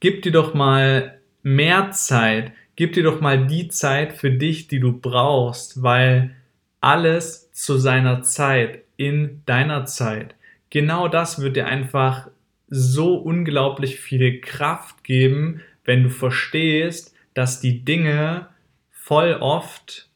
Gib 0.00 0.22
dir 0.22 0.32
doch 0.32 0.54
mal 0.54 1.18
mehr 1.42 1.90
Zeit. 1.90 2.52
Gib 2.76 2.92
dir 2.92 3.02
doch 3.02 3.20
mal 3.20 3.46
die 3.46 3.68
Zeit 3.68 4.12
für 4.12 4.30
dich, 4.30 4.68
die 4.68 4.80
du 4.80 4.92
brauchst, 4.92 5.82
weil 5.82 6.34
alles 6.80 7.50
zu 7.52 7.78
seiner 7.78 8.22
Zeit, 8.22 8.82
in 8.96 9.42
deiner 9.46 9.86
Zeit. 9.86 10.34
Genau 10.70 11.08
das 11.08 11.40
wird 11.40 11.56
dir 11.56 11.66
einfach 11.66 12.28
so 12.68 13.16
unglaublich 13.16 14.00
viel 14.00 14.40
Kraft 14.40 15.04
geben, 15.04 15.60
wenn 15.84 16.02
du 16.02 16.10
verstehst, 16.10 17.14
dass 17.34 17.60
die 17.60 17.84
Dinge 17.84 18.48
voll 18.90 19.34
oft 19.40 20.08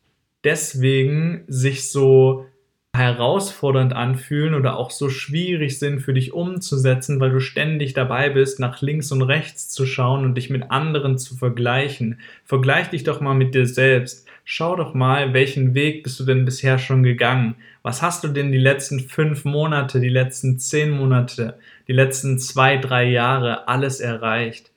deswegen 0.43 1.45
sich 1.47 1.91
so 1.91 2.47
herausfordernd 2.93 3.93
anfühlen 3.93 4.55
oder 4.55 4.77
auch 4.77 4.91
so 4.91 5.11
schwierig 5.11 5.79
sind 5.79 6.01
für 6.01 6.13
dich 6.13 6.33
umzusetzen, 6.33 7.21
weil 7.21 7.31
du 7.31 7.41
ständig 7.41 7.93
dabei 7.93 8.31
bist, 8.31 8.59
nach 8.59 8.83
links 8.83 9.13
und 9.13 9.23
rechts 9.23 9.69
zu 9.69 9.87
schauen 9.87 10.25
und 10.25 10.35
dich 10.35 10.51
mit 10.51 10.71
anderen 10.71 11.17
zu 11.17 11.37
vergleichen. 11.37 12.19
Vergleich 12.45 12.91
dich 12.91 13.05
doch 13.05 13.21
mal 13.21 13.35
mit 13.35 13.55
dir 13.55 13.67
selbst. 13.67 14.27
Schau 14.45 14.77
doch 14.77 14.95
mal, 14.95 15.33
welchen 15.33 15.75
Weg 15.75 16.03
bist 16.03 16.19
du 16.19 16.25
denn 16.25 16.45
bisher 16.45 16.79
schon 16.79 17.03
gegangen? 17.03 17.57
Was 17.83 18.03
hast 18.03 18.25
du 18.25 18.29
denn 18.29 18.53
die 18.53 18.59
letzten 18.59 19.01
fünf 19.01 19.45
Monate, 19.45 20.01
die 20.01 20.09
letzten 20.09 20.59
zehn 20.59 20.91
Monate, 20.91 21.59
die 21.89 21.93
letzten 21.93 22.39
zwei, 22.39 22.77
drei 22.77 23.05
Jahre 23.05 23.69
alles 23.69 24.01
erreicht? 24.01 24.71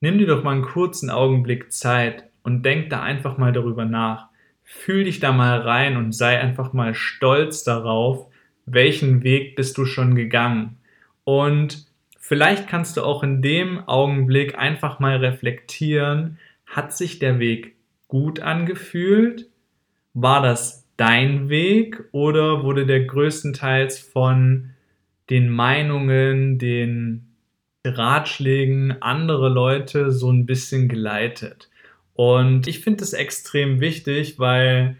Nimm 0.00 0.18
dir 0.18 0.26
doch 0.26 0.42
mal 0.42 0.52
einen 0.52 0.62
kurzen 0.62 1.10
Augenblick 1.10 1.72
Zeit 1.72 2.24
und 2.42 2.64
denk 2.64 2.90
da 2.90 3.02
einfach 3.02 3.38
mal 3.38 3.52
darüber 3.52 3.84
nach. 3.84 4.28
Fühl 4.64 5.04
dich 5.04 5.20
da 5.20 5.32
mal 5.32 5.60
rein 5.60 5.96
und 5.96 6.12
sei 6.12 6.38
einfach 6.38 6.72
mal 6.72 6.94
stolz 6.94 7.64
darauf, 7.64 8.26
welchen 8.66 9.22
Weg 9.22 9.56
bist 9.56 9.76
du 9.78 9.84
schon 9.84 10.14
gegangen. 10.14 10.78
Und 11.24 11.86
vielleicht 12.18 12.68
kannst 12.68 12.96
du 12.96 13.02
auch 13.02 13.22
in 13.22 13.42
dem 13.42 13.86
Augenblick 13.88 14.56
einfach 14.56 15.00
mal 15.00 15.16
reflektieren, 15.16 16.38
hat 16.66 16.96
sich 16.96 17.18
der 17.18 17.38
Weg 17.38 17.74
gut 18.10 18.40
angefühlt? 18.40 19.48
War 20.12 20.42
das 20.42 20.86
dein 20.98 21.48
Weg 21.48 22.04
oder 22.12 22.62
wurde 22.62 22.84
der 22.84 23.04
größtenteils 23.04 23.98
von 23.98 24.70
den 25.30 25.48
Meinungen, 25.48 26.58
den 26.58 27.28
Ratschlägen 27.86 29.00
anderer 29.00 29.48
Leute 29.48 30.10
so 30.10 30.30
ein 30.30 30.44
bisschen 30.44 30.88
geleitet? 30.88 31.70
Und 32.12 32.66
ich 32.66 32.80
finde 32.80 32.98
das 32.98 33.14
extrem 33.14 33.80
wichtig, 33.80 34.38
weil 34.38 34.98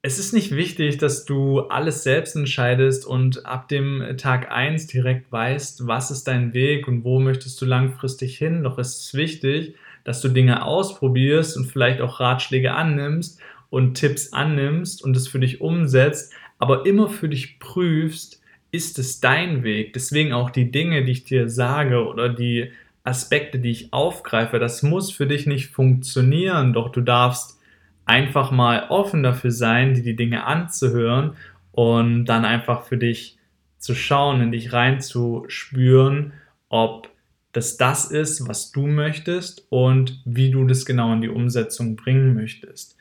es 0.00 0.18
ist 0.18 0.32
nicht 0.32 0.54
wichtig, 0.54 0.98
dass 0.98 1.24
du 1.24 1.60
alles 1.60 2.04
selbst 2.04 2.36
entscheidest 2.36 3.04
und 3.04 3.44
ab 3.46 3.68
dem 3.68 4.16
Tag 4.16 4.50
1 4.50 4.86
direkt 4.86 5.32
weißt, 5.32 5.86
was 5.86 6.10
ist 6.10 6.28
dein 6.28 6.54
Weg 6.54 6.86
und 6.88 7.04
wo 7.04 7.20
möchtest 7.20 7.60
du 7.60 7.64
langfristig 7.64 8.38
hin. 8.38 8.62
Doch 8.62 8.78
es 8.78 8.96
ist 8.98 9.14
wichtig, 9.14 9.74
dass 10.04 10.20
du 10.20 10.28
Dinge 10.28 10.64
ausprobierst 10.64 11.56
und 11.56 11.66
vielleicht 11.66 12.00
auch 12.00 12.20
Ratschläge 12.20 12.74
annimmst 12.74 13.40
und 13.70 13.94
Tipps 13.94 14.32
annimmst 14.32 15.02
und 15.02 15.16
es 15.16 15.26
für 15.26 15.40
dich 15.40 15.60
umsetzt, 15.60 16.32
aber 16.58 16.86
immer 16.86 17.08
für 17.08 17.28
dich 17.28 17.58
prüfst, 17.58 18.40
ist 18.70 18.98
es 18.98 19.20
dein 19.20 19.62
Weg. 19.62 19.92
Deswegen 19.92 20.32
auch 20.32 20.50
die 20.50 20.70
Dinge, 20.70 21.04
die 21.04 21.12
ich 21.12 21.24
dir 21.24 21.48
sage 21.48 22.06
oder 22.06 22.28
die 22.28 22.70
Aspekte, 23.04 23.58
die 23.58 23.70
ich 23.70 23.92
aufgreife, 23.92 24.58
das 24.58 24.82
muss 24.82 25.12
für 25.12 25.26
dich 25.26 25.46
nicht 25.46 25.68
funktionieren, 25.68 26.72
doch 26.72 26.90
du 26.90 27.00
darfst 27.00 27.60
einfach 28.06 28.50
mal 28.50 28.86
offen 28.88 29.22
dafür 29.22 29.50
sein, 29.50 29.94
dir 29.94 30.02
die 30.02 30.16
Dinge 30.16 30.44
anzuhören 30.44 31.36
und 31.72 32.26
dann 32.26 32.44
einfach 32.44 32.82
für 32.82 32.96
dich 32.96 33.38
zu 33.78 33.94
schauen, 33.94 34.40
in 34.40 34.52
dich 34.52 34.72
reinzuspüren, 34.72 36.32
ob 36.68 37.10
das 37.54 37.76
das 37.76 38.04
ist, 38.04 38.48
was 38.48 38.72
du 38.72 38.86
möchtest 38.86 39.64
und 39.70 40.20
wie 40.24 40.50
du 40.50 40.66
das 40.66 40.84
genau 40.84 41.12
in 41.12 41.20
die 41.20 41.28
Umsetzung 41.28 41.94
bringen 41.94 42.34
möchtest. 42.34 42.96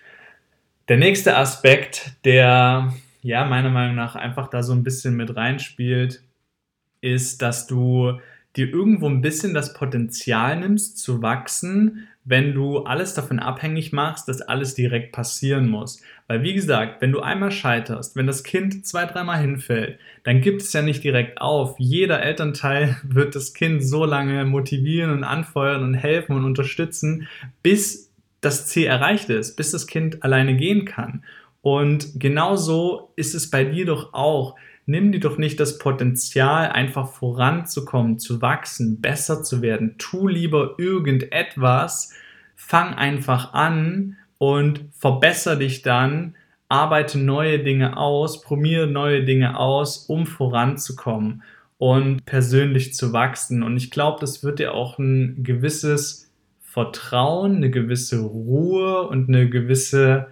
Der 0.88 0.98
nächste 0.98 1.36
Aspekt, 1.36 2.12
der 2.24 2.93
ja 3.24 3.45
meiner 3.45 3.72
Meinung 3.72 3.95
nach 3.95 4.15
einfach 4.15 4.48
da 4.50 4.62
so 4.62 4.74
ein 4.74 4.83
bisschen 4.83 5.15
mit 5.15 5.36
reinspielt, 5.36 6.22
ist, 7.01 7.41
dass 7.41 7.65
du 7.65 8.19
dir 8.55 8.69
irgendwo 8.69 9.10
ein 9.10 9.22
bisschen 9.22 9.53
das 9.53 9.74
Potenzial 9.74 10.60
nimmst 10.60 10.98
zu 10.98 11.22
wachsen, 11.22 12.07
wenn 12.25 12.53
du 12.53 12.79
alles 12.79 13.13
davon 13.13 13.39
abhängig 13.39 13.91
machst, 13.91 14.27
dass 14.27 14.41
alles 14.41 14.75
direkt 14.75 15.12
passieren 15.12 15.69
muss. 15.69 16.01
Weil 16.27 16.43
wie 16.43 16.53
gesagt, 16.53 17.01
wenn 17.01 17.12
du 17.12 17.19
einmal 17.19 17.51
scheiterst, 17.51 18.15
wenn 18.15 18.27
das 18.27 18.43
Kind 18.43 18.86
zwei, 18.86 19.05
dreimal 19.05 19.39
hinfällt, 19.41 20.00
dann 20.24 20.39
gibt 20.39 20.62
es 20.62 20.72
ja 20.72 20.81
nicht 20.81 21.03
direkt 21.03 21.41
auf. 21.41 21.75
Jeder 21.79 22.24
Elternteil 22.24 22.98
wird 23.03 23.36
das 23.36 23.53
Kind 23.53 23.83
so 23.83 24.05
lange 24.05 24.45
motivieren 24.45 25.12
und 25.12 25.24
anfeuern 25.24 25.83
und 25.83 25.95
helfen 25.95 26.36
und 26.36 26.45
unterstützen, 26.45 27.27
bis 27.62 28.12
das 28.39 28.67
Ziel 28.67 28.88
erreicht 28.88 29.29
ist, 29.29 29.55
bis 29.55 29.72
das 29.72 29.88
Kind 29.88 30.24
alleine 30.24 30.55
gehen 30.55 30.86
kann. 30.86 31.24
Und 31.62 32.19
genauso 32.19 33.12
ist 33.15 33.36
es 33.36 33.50
bei 33.50 33.63
dir 33.63 33.86
doch 33.86 34.13
auch 34.13 34.55
nimm 34.85 35.11
dir 35.11 35.19
doch 35.19 35.37
nicht 35.37 35.59
das 35.59 35.77
Potenzial, 35.77 36.69
einfach 36.69 37.07
voranzukommen, 37.09 38.19
zu 38.19 38.41
wachsen, 38.41 39.01
besser 39.01 39.43
zu 39.43 39.61
werden. 39.61 39.95
Tu 39.97 40.27
lieber 40.27 40.75
irgendetwas, 40.77 42.11
fang 42.55 42.93
einfach 42.93 43.53
an 43.53 44.17
und 44.37 44.85
verbessere 44.91 45.57
dich 45.57 45.81
dann, 45.81 46.35
arbeite 46.69 47.19
neue 47.19 47.59
Dinge 47.59 47.97
aus, 47.97 48.41
probiere 48.41 48.87
neue 48.87 49.23
Dinge 49.23 49.57
aus, 49.57 50.05
um 50.07 50.25
voranzukommen 50.25 51.43
und 51.77 52.25
persönlich 52.25 52.93
zu 52.93 53.13
wachsen. 53.13 53.63
Und 53.63 53.77
ich 53.77 53.91
glaube, 53.91 54.19
das 54.19 54.43
wird 54.43 54.59
dir 54.59 54.73
auch 54.73 54.97
ein 54.99 55.43
gewisses 55.43 56.31
Vertrauen, 56.61 57.57
eine 57.57 57.69
gewisse 57.69 58.21
Ruhe 58.21 59.07
und 59.07 59.29
eine 59.29 59.49
gewisse 59.49 60.27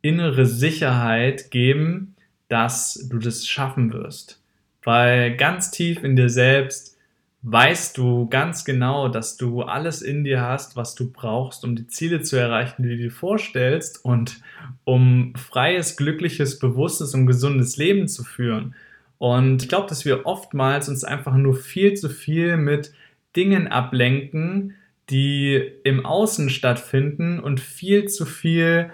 innere 0.00 0.46
Sicherheit 0.46 1.50
geben, 1.50 2.09
dass 2.50 3.06
du 3.08 3.18
das 3.18 3.46
schaffen 3.46 3.92
wirst. 3.92 4.42
Weil 4.82 5.36
ganz 5.36 5.70
tief 5.70 6.02
in 6.02 6.16
dir 6.16 6.28
selbst 6.28 6.98
weißt 7.42 7.96
du 7.96 8.28
ganz 8.28 8.64
genau, 8.64 9.08
dass 9.08 9.36
du 9.36 9.62
alles 9.62 10.02
in 10.02 10.24
dir 10.24 10.42
hast, 10.42 10.76
was 10.76 10.94
du 10.94 11.10
brauchst, 11.10 11.64
um 11.64 11.74
die 11.74 11.86
Ziele 11.86 12.20
zu 12.20 12.36
erreichen, 12.36 12.82
die 12.82 12.90
du 12.90 12.96
dir 12.96 13.10
vorstellst 13.10 14.04
und 14.04 14.42
um 14.84 15.32
freies, 15.36 15.96
glückliches, 15.96 16.58
bewusstes 16.58 17.14
und 17.14 17.26
gesundes 17.26 17.76
Leben 17.76 18.08
zu 18.08 18.24
führen. 18.24 18.74
Und 19.18 19.62
ich 19.62 19.68
glaube, 19.68 19.88
dass 19.88 20.04
wir 20.04 20.26
oftmals 20.26 20.88
uns 20.88 21.04
einfach 21.04 21.34
nur 21.34 21.54
viel 21.54 21.94
zu 21.94 22.08
viel 22.10 22.56
mit 22.56 22.92
Dingen 23.36 23.68
ablenken, 23.68 24.74
die 25.08 25.62
im 25.84 26.04
Außen 26.04 26.50
stattfinden 26.50 27.38
und 27.38 27.60
viel 27.60 28.06
zu 28.06 28.26
viel 28.26 28.90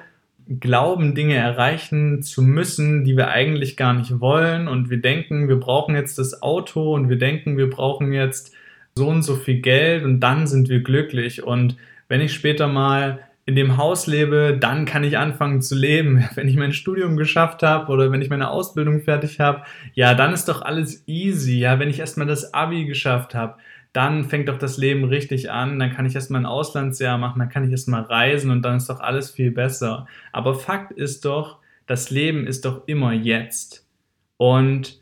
glauben, 0.48 1.14
Dinge 1.14 1.34
erreichen 1.34 2.22
zu 2.22 2.42
müssen, 2.42 3.04
die 3.04 3.16
wir 3.16 3.28
eigentlich 3.28 3.76
gar 3.76 3.94
nicht 3.94 4.20
wollen. 4.20 4.68
Und 4.68 4.90
wir 4.90 5.00
denken, 5.00 5.48
wir 5.48 5.58
brauchen 5.58 5.94
jetzt 5.94 6.18
das 6.18 6.42
Auto 6.42 6.94
und 6.94 7.08
wir 7.08 7.18
denken, 7.18 7.56
wir 7.56 7.68
brauchen 7.68 8.12
jetzt 8.12 8.52
so 8.94 9.08
und 9.08 9.22
so 9.22 9.36
viel 9.36 9.60
Geld 9.60 10.04
und 10.04 10.20
dann 10.20 10.46
sind 10.46 10.68
wir 10.68 10.80
glücklich. 10.80 11.42
Und 11.42 11.76
wenn 12.08 12.20
ich 12.20 12.32
später 12.32 12.68
mal 12.68 13.20
in 13.44 13.54
dem 13.54 13.76
Haus 13.76 14.06
lebe, 14.08 14.56
dann 14.58 14.86
kann 14.86 15.04
ich 15.04 15.18
anfangen 15.18 15.62
zu 15.62 15.76
leben. 15.76 16.28
Wenn 16.34 16.48
ich 16.48 16.56
mein 16.56 16.72
Studium 16.72 17.16
geschafft 17.16 17.62
habe 17.62 17.92
oder 17.92 18.10
wenn 18.10 18.20
ich 18.20 18.28
meine 18.28 18.50
Ausbildung 18.50 19.02
fertig 19.02 19.38
habe, 19.38 19.62
ja, 19.94 20.14
dann 20.14 20.32
ist 20.32 20.48
doch 20.48 20.62
alles 20.62 21.04
easy. 21.06 21.60
Ja, 21.60 21.78
wenn 21.78 21.88
ich 21.88 22.00
erstmal 22.00 22.26
das 22.26 22.54
Abi 22.54 22.86
geschafft 22.86 23.36
habe, 23.36 23.54
dann 23.96 24.24
fängt 24.24 24.48
doch 24.48 24.58
das 24.58 24.76
Leben 24.76 25.04
richtig 25.04 25.50
an. 25.50 25.78
Dann 25.78 25.90
kann 25.90 26.04
ich 26.04 26.14
erstmal 26.14 26.42
ein 26.42 26.46
Auslandsjahr 26.46 27.16
machen, 27.16 27.38
dann 27.38 27.48
kann 27.48 27.64
ich 27.64 27.70
erstmal 27.70 28.02
reisen 28.02 28.50
und 28.50 28.60
dann 28.62 28.76
ist 28.76 28.90
doch 28.90 29.00
alles 29.00 29.30
viel 29.30 29.50
besser. 29.50 30.06
Aber 30.32 30.54
Fakt 30.54 30.92
ist 30.92 31.24
doch, 31.24 31.60
das 31.86 32.10
Leben 32.10 32.46
ist 32.46 32.66
doch 32.66 32.86
immer 32.86 33.12
jetzt. 33.12 33.86
Und 34.36 35.00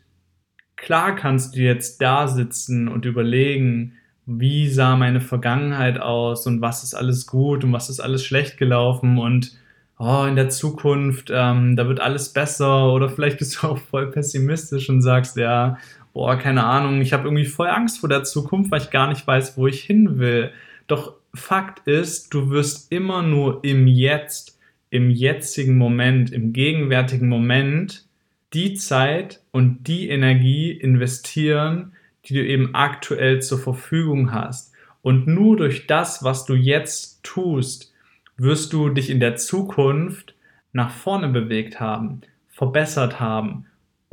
klar 0.77 1.13
kannst 1.15 1.55
du 1.55 1.59
jetzt 1.59 2.01
da 2.01 2.29
sitzen 2.29 2.87
und 2.87 3.03
überlegen, 3.03 3.93
wie 4.25 4.69
sah 4.69 4.95
meine 4.95 5.19
Vergangenheit 5.19 5.99
aus 5.99 6.47
und 6.47 6.61
was 6.61 6.83
ist 6.83 6.93
alles 6.93 7.27
gut 7.27 7.65
und 7.65 7.73
was 7.73 7.89
ist 7.89 7.99
alles 7.99 8.23
schlecht 8.23 8.57
gelaufen 8.57 9.17
und 9.17 9.57
oh, 9.99 10.23
in 10.23 10.37
der 10.37 10.49
Zukunft, 10.49 11.31
ähm, 11.33 11.75
da 11.75 11.87
wird 11.87 11.99
alles 11.99 12.29
besser 12.29 12.93
oder 12.93 13.09
vielleicht 13.09 13.39
bist 13.39 13.61
du 13.61 13.67
auch 13.67 13.77
voll 13.77 14.09
pessimistisch 14.09 14.89
und 14.89 15.01
sagst, 15.01 15.35
ja, 15.35 15.77
boah, 16.15 16.37
keine 16.37 16.63
Ahnung, 16.63 17.01
ich 17.01 17.11
habe 17.11 17.25
irgendwie 17.25 17.45
voll 17.45 17.67
Angst 17.67 17.99
vor 17.99 18.07
der 18.07 18.23
Zukunft, 18.23 18.71
weil 18.71 18.81
ich 18.81 18.89
gar 18.89 19.09
nicht 19.09 19.27
weiß, 19.27 19.57
wo 19.57 19.67
ich 19.67 19.83
hin 19.83 20.17
will. 20.17 20.51
Doch 20.87 21.15
Fakt 21.33 21.85
ist, 21.89 22.33
du 22.33 22.49
wirst 22.51 22.89
immer 22.89 23.21
nur 23.21 23.65
im 23.65 23.85
Jetzt, 23.85 24.57
im 24.89 25.09
jetzigen 25.09 25.77
Moment, 25.77 26.31
im 26.31 26.53
gegenwärtigen 26.53 27.27
Moment 27.27 28.05
die 28.53 28.75
Zeit 28.75 29.41
und 29.51 29.89
die 29.89 30.07
Energie 30.07 30.71
investieren, 30.71 31.91
die 32.23 32.35
du 32.35 32.45
eben 32.45 32.73
aktuell 32.73 33.41
zur 33.41 33.59
Verfügung 33.59 34.31
hast. 34.31 34.71
Und 35.01 35.27
nur 35.27 35.57
durch 35.57 35.85
das, 35.85 36.23
was 36.23 36.45
du 36.45 36.55
jetzt 36.55 37.23
tust, 37.23 37.93
wirst 38.37 38.71
du 38.71 38.87
dich 38.87 39.09
in 39.09 39.19
der 39.19 39.35
Zukunft 39.35 40.33
nach 40.71 40.91
vorne 40.91 41.27
bewegt 41.27 41.81
haben, 41.81 42.21
verbessert 42.47 43.19
haben 43.19 43.65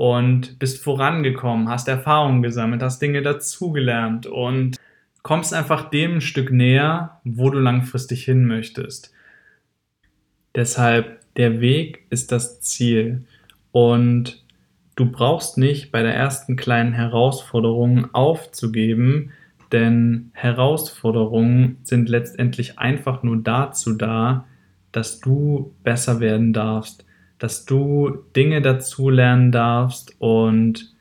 und 0.03 0.59
bist 0.59 0.83
vorangekommen, 0.83 1.69
hast 1.69 1.87
Erfahrungen 1.87 2.43
gesammelt, 2.43 2.83
hast 2.83 3.01
Dinge 3.01 3.23
dazugelernt 3.23 4.27
und 4.27 4.77
kommst 5.23 5.55
einfach 5.55 5.91
dem 5.91 6.15
ein 6.15 6.21
Stück 6.21 6.51
näher, 6.51 7.21
wo 7.23 7.51
du 7.51 7.61
langfristig 7.61 8.25
hin 8.25 8.45
möchtest. 8.45 9.13
Deshalb, 10.57 11.21
der 11.37 11.61
Weg 11.61 12.05
ist 12.11 12.33
das 12.33 12.61
Ziel. 12.61 13.27
Und 13.71 14.43
Du 14.95 15.11
brauchst 15.11 15.57
nicht 15.57 15.91
bei 15.91 16.03
der 16.03 16.15
ersten 16.15 16.55
kleinen 16.57 16.93
Herausforderung 16.93 18.15
aufzugeben, 18.15 19.31
denn 19.73 20.31
Herausforderungen 20.35 21.79
sind 21.83 22.11
letztendlich 22.11 22.79
einfach 22.79 23.23
nur 23.23 23.39
dazu 23.39 23.95
da, 23.95 24.45
dass 24.93 25.21
du 25.21 25.73
besser 25.83 26.21
werden 26.21 26.53
darfst, 26.53 27.07
dass 27.43 27.65
du 27.65 28.19
Dinge 28.37 28.63
dazulernen 28.63 29.51
darfst 29.51 30.15
und 30.21 30.95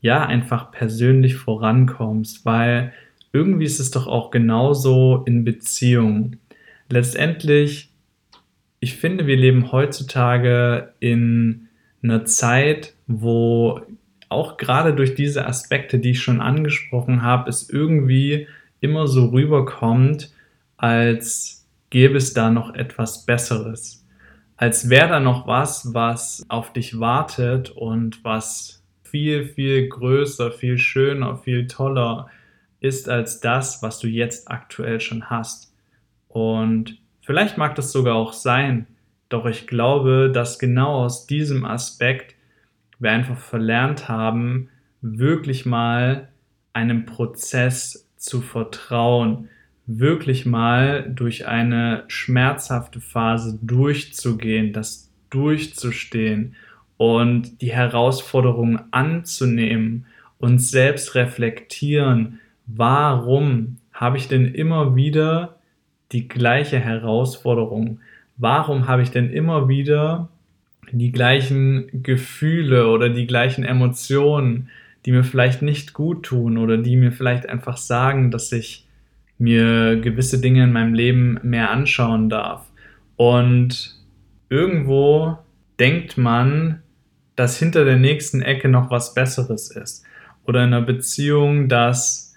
ja, 0.00 0.24
einfach 0.24 0.70
persönlich 0.70 1.34
vorankommst, 1.34 2.46
weil 2.46 2.92
irgendwie 3.32 3.64
ist 3.64 3.80
es 3.80 3.90
doch 3.90 4.06
auch 4.06 4.30
genauso 4.30 5.24
in 5.26 5.42
Beziehungen. 5.42 6.38
Letztendlich, 6.88 7.90
ich 8.78 8.94
finde, 8.94 9.26
wir 9.26 9.36
leben 9.36 9.72
heutzutage 9.72 10.92
in 11.00 11.66
einer 12.00 12.24
Zeit, 12.24 12.94
wo 13.08 13.80
auch 14.28 14.56
gerade 14.56 14.94
durch 14.94 15.16
diese 15.16 15.48
Aspekte, 15.48 15.98
die 15.98 16.10
ich 16.10 16.22
schon 16.22 16.40
angesprochen 16.40 17.22
habe, 17.22 17.50
es 17.50 17.68
irgendwie 17.68 18.46
immer 18.78 19.08
so 19.08 19.30
rüberkommt, 19.30 20.32
als 20.76 21.66
gäbe 21.90 22.18
es 22.18 22.34
da 22.34 22.50
noch 22.50 22.72
etwas 22.76 23.26
Besseres. 23.26 23.97
Als 24.58 24.90
wäre 24.90 25.08
da 25.08 25.20
noch 25.20 25.46
was, 25.46 25.94
was 25.94 26.44
auf 26.48 26.72
dich 26.72 26.98
wartet 26.98 27.70
und 27.70 28.24
was 28.24 28.82
viel, 29.04 29.44
viel 29.44 29.88
größer, 29.88 30.50
viel 30.50 30.78
schöner, 30.78 31.36
viel 31.36 31.68
toller 31.68 32.28
ist 32.80 33.08
als 33.08 33.40
das, 33.40 33.82
was 33.84 34.00
du 34.00 34.08
jetzt 34.08 34.50
aktuell 34.50 35.00
schon 35.00 35.30
hast. 35.30 35.72
Und 36.26 36.98
vielleicht 37.22 37.56
mag 37.56 37.76
das 37.76 37.92
sogar 37.92 38.16
auch 38.16 38.32
sein, 38.32 38.88
doch 39.28 39.46
ich 39.46 39.68
glaube, 39.68 40.28
dass 40.34 40.58
genau 40.58 41.04
aus 41.04 41.28
diesem 41.28 41.64
Aspekt 41.64 42.34
wir 42.98 43.12
einfach 43.12 43.38
verlernt 43.38 44.08
haben, 44.08 44.70
wirklich 45.00 45.66
mal 45.66 46.28
einem 46.72 47.06
Prozess 47.06 48.08
zu 48.16 48.40
vertrauen, 48.40 49.48
wirklich 49.88 50.46
mal 50.46 51.10
durch 51.12 51.48
eine 51.48 52.04
schmerzhafte 52.06 53.00
Phase 53.00 53.58
durchzugehen, 53.62 54.72
das 54.72 55.10
durchzustehen 55.30 56.54
und 56.96 57.60
die 57.60 57.72
Herausforderungen 57.72 58.80
anzunehmen 58.92 60.06
und 60.38 60.60
selbst 60.60 61.16
reflektieren, 61.16 62.38
warum 62.66 63.78
habe 63.92 64.18
ich 64.18 64.28
denn 64.28 64.54
immer 64.54 64.94
wieder 64.94 65.56
die 66.12 66.28
gleiche 66.28 66.78
Herausforderung? 66.78 67.98
warum 68.38 68.88
habe 68.88 69.02
ich 69.02 69.10
denn 69.10 69.30
immer 69.30 69.68
wieder 69.68 70.28
die 70.90 71.12
gleichen 71.12 72.02
Gefühle 72.02 72.88
oder 72.88 73.10
die 73.10 73.26
gleichen 73.26 73.64
Emotionen, 73.64 74.70
die 75.04 75.12
mir 75.12 75.24
vielleicht 75.24 75.60
nicht 75.60 75.92
gut 75.92 76.24
tun 76.24 76.56
oder 76.56 76.78
die 76.78 76.96
mir 76.96 77.12
vielleicht 77.12 77.48
einfach 77.48 77.76
sagen, 77.76 78.30
dass 78.30 78.50
ich 78.52 78.86
mir 79.38 79.96
gewisse 80.00 80.40
Dinge 80.40 80.64
in 80.64 80.72
meinem 80.72 80.94
Leben 80.94 81.38
mehr 81.42 81.70
anschauen 81.70 82.28
darf. 82.28 82.66
Und 83.16 83.96
irgendwo 84.48 85.38
denkt 85.78 86.18
man, 86.18 86.82
dass 87.36 87.58
hinter 87.58 87.84
der 87.84 87.96
nächsten 87.96 88.42
Ecke 88.42 88.68
noch 88.68 88.90
was 88.90 89.14
Besseres 89.14 89.70
ist. 89.70 90.04
Oder 90.44 90.64
in 90.64 90.74
einer 90.74 90.82
Beziehung, 90.84 91.68
dass 91.68 92.34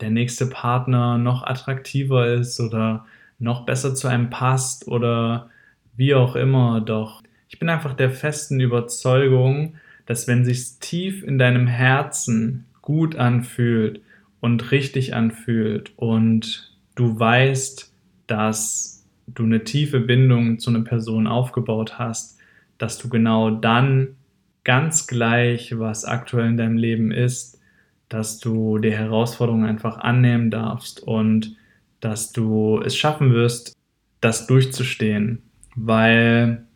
der 0.00 0.10
nächste 0.10 0.46
Partner 0.46 1.18
noch 1.18 1.44
attraktiver 1.44 2.34
ist 2.34 2.58
oder 2.58 3.06
noch 3.38 3.64
besser 3.64 3.94
zu 3.94 4.08
einem 4.08 4.30
passt 4.30 4.88
oder 4.88 5.50
wie 5.96 6.14
auch 6.14 6.36
immer. 6.36 6.80
Doch 6.80 7.22
ich 7.48 7.58
bin 7.58 7.68
einfach 7.68 7.94
der 7.94 8.10
festen 8.10 8.60
Überzeugung, 8.60 9.74
dass 10.06 10.26
wenn 10.26 10.44
sich 10.44 10.78
tief 10.80 11.22
in 11.22 11.38
deinem 11.38 11.66
Herzen 11.66 12.64
gut 12.82 13.16
anfühlt 13.16 14.00
und 14.40 14.70
richtig 14.72 15.14
anfühlt. 15.14 15.92
Und 15.96 16.74
du 16.94 17.18
weißt, 17.18 17.92
dass 18.26 19.06
du 19.26 19.44
eine 19.44 19.64
tiefe 19.64 20.00
Bindung 20.00 20.58
zu 20.58 20.70
einer 20.70 20.84
Person 20.84 21.26
aufgebaut 21.26 21.98
hast, 21.98 22.38
dass 22.78 22.98
du 22.98 23.08
genau 23.08 23.50
dann 23.50 24.16
ganz 24.64 25.06
gleich, 25.06 25.78
was 25.78 26.04
aktuell 26.04 26.48
in 26.48 26.56
deinem 26.56 26.76
Leben 26.76 27.12
ist, 27.12 27.60
dass 28.08 28.38
du 28.38 28.78
die 28.78 28.92
Herausforderungen 28.92 29.68
einfach 29.68 29.98
annehmen 29.98 30.50
darfst 30.50 31.00
und 31.00 31.56
dass 32.00 32.32
du 32.32 32.80
es 32.84 32.96
schaffen 32.96 33.32
wirst, 33.32 33.76
das 34.20 34.46
durchzustehen, 34.46 35.42
weil 35.76 36.66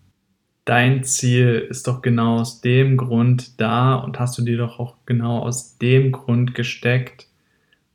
dein 0.64 1.04
Ziel 1.04 1.66
ist 1.68 1.86
doch 1.88 2.02
genau 2.02 2.38
aus 2.38 2.60
dem 2.60 2.96
Grund 2.96 3.60
da 3.60 3.96
und 3.96 4.18
hast 4.18 4.38
du 4.38 4.42
dir 4.42 4.56
doch 4.56 4.78
auch 4.78 4.96
genau 5.06 5.40
aus 5.40 5.76
dem 5.78 6.12
Grund 6.12 6.54
gesteckt, 6.54 7.28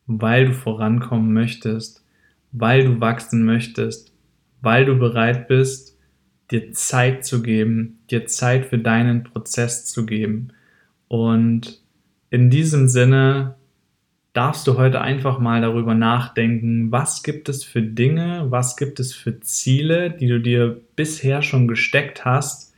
weil 0.10 0.48
du 0.48 0.54
vorankommen 0.54 1.34
möchtest, 1.34 2.04
weil 2.52 2.84
du 2.84 3.00
wachsen 3.00 3.46
möchtest, 3.46 4.12
weil 4.62 4.86
du 4.86 4.98
bereit 4.98 5.48
bist, 5.48 5.98
dir 6.50 6.72
Zeit 6.72 7.24
zu 7.24 7.44
geben, 7.44 8.00
dir 8.10 8.26
Zeit 8.26 8.66
für 8.66 8.80
deinen 8.80 9.24
Prozess 9.24 9.86
zu 9.86 10.08
geben. 10.08 10.50
Und 11.08 11.80
in 12.32 12.50
diesem 12.50 12.88
Sinne 12.88 13.56
darfst 14.34 14.66
du 14.66 14.78
heute 14.78 15.02
einfach 15.02 15.38
mal 15.38 15.62
darüber 15.62 15.94
nachdenken, 15.94 16.92
was 16.92 17.22
gibt 17.22 17.48
es 17.48 17.64
für 17.64 17.84
Dinge, 17.84 18.48
was 18.50 18.78
gibt 18.78 19.00
es 19.00 19.14
für 19.14 19.40
Ziele, 19.42 20.10
die 20.10 20.28
du 20.28 20.40
dir 20.40 20.82
bisher 20.96 21.44
schon 21.44 21.68
gesteckt 21.68 22.26
hast, 22.26 22.74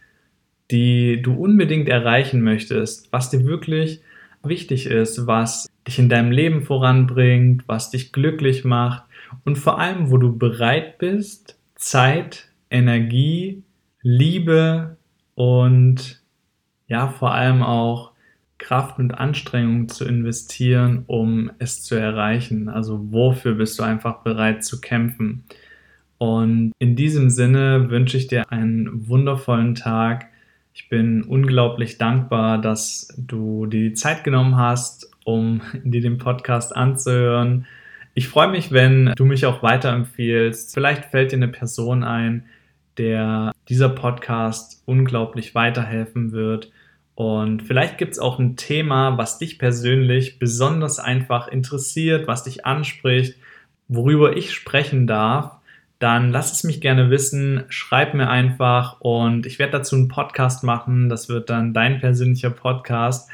die 0.70 1.22
du 1.22 1.34
unbedingt 1.34 1.88
erreichen 1.88 2.42
möchtest, 2.42 3.12
was 3.14 3.30
dir 3.30 3.46
wirklich 3.46 4.02
wichtig 4.44 4.86
ist, 4.86 5.28
was 5.28 5.68
dich 5.88 6.00
in 6.00 6.10
deinem 6.10 6.32
Leben 6.32 6.62
voranbringt, 6.62 7.64
was 7.68 7.92
dich 7.92 8.12
glücklich 8.12 8.64
macht 8.64 9.04
und 9.46 9.58
vor 9.58 9.80
allem, 9.80 10.12
wo 10.12 10.18
du 10.18 10.38
bereit 10.38 10.98
bist, 10.98 11.58
Zeit, 11.76 12.50
Energie, 12.70 13.64
Liebe 14.02 14.98
und 15.36 16.22
ja, 16.88 17.08
vor 17.08 17.34
allem 17.34 17.64
auch 17.64 18.12
Kraft 18.58 19.00
und 19.00 19.12
Anstrengung 19.12 19.90
zu 19.90 20.06
investieren, 20.06 21.04
um 21.08 21.52
es 21.58 21.82
zu 21.84 21.96
erreichen? 21.96 22.70
Also 22.70 23.12
wofür 23.12 23.56
bist 23.56 23.80
du 23.80 23.84
einfach 23.84 24.20
bereit 24.20 24.64
zu 24.64 24.80
kämpfen? 24.80 25.44
Und 26.20 26.72
in 26.78 26.96
diesem 26.96 27.32
Sinne 27.32 27.90
wünsche 27.90 28.18
ich 28.18 28.28
dir 28.28 28.52
einen 28.52 29.08
wundervollen 29.08 29.74
Tag. 29.74 30.28
Ich 30.74 30.90
bin 30.90 31.24
unglaublich 31.24 31.98
dankbar, 31.98 32.58
dass 32.58 33.14
du 33.18 33.66
dir 33.66 33.90
die 33.90 33.94
Zeit 33.94 34.24
genommen 34.24 34.58
hast, 34.58 35.12
um 35.26 35.62
dir 35.84 36.02
den 36.02 36.18
Podcast 36.18 36.76
anzuhören. 36.76 37.66
Ich 38.14 38.28
freue 38.28 38.50
mich, 38.50 38.72
wenn 38.72 39.14
du 39.16 39.26
mich 39.26 39.46
auch 39.46 39.64
weiterempfiehlst. 39.64 40.74
Vielleicht 40.74 41.06
fällt 41.06 41.32
dir 41.32 41.38
eine 41.38 41.48
Person 41.48 42.04
ein, 42.04 42.46
der 42.98 43.54
dieser 43.70 43.90
Podcast 43.90 44.84
unglaublich 44.86 45.56
weiterhelfen 45.56 46.32
wird. 46.32 46.72
Und 47.16 47.64
vielleicht 47.64 47.98
gibt 47.98 48.14
es 48.14 48.20
auch 48.20 48.40
ein 48.40 48.56
Thema, 48.56 49.18
was 49.18 49.38
dich 49.38 49.60
persönlich 49.60 50.40
besonders 50.40 51.00
einfach 51.00 51.48
interessiert, 51.48 52.28
was 52.28 52.44
dich 52.44 52.66
anspricht, 52.66 53.38
worüber 53.88 54.36
ich 54.36 54.54
sprechen 54.54 55.08
darf. 55.08 55.61
Dann 56.02 56.32
lass 56.32 56.52
es 56.52 56.64
mich 56.64 56.82
gerne 56.82 57.12
wissen, 57.12 57.64
schreib 57.70 58.16
mir 58.16 58.28
einfach 58.28 59.00
und 59.02 59.46
ich 59.46 59.60
werde 59.60 59.74
dazu 59.74 59.96
einen 59.96 60.08
Podcast 60.08 60.64
machen. 60.64 61.10
Das 61.10 61.30
wird 61.30 61.52
dann 61.52 61.76
dein 61.76 62.00
persönlicher 62.00 62.50
Podcast, 62.50 63.30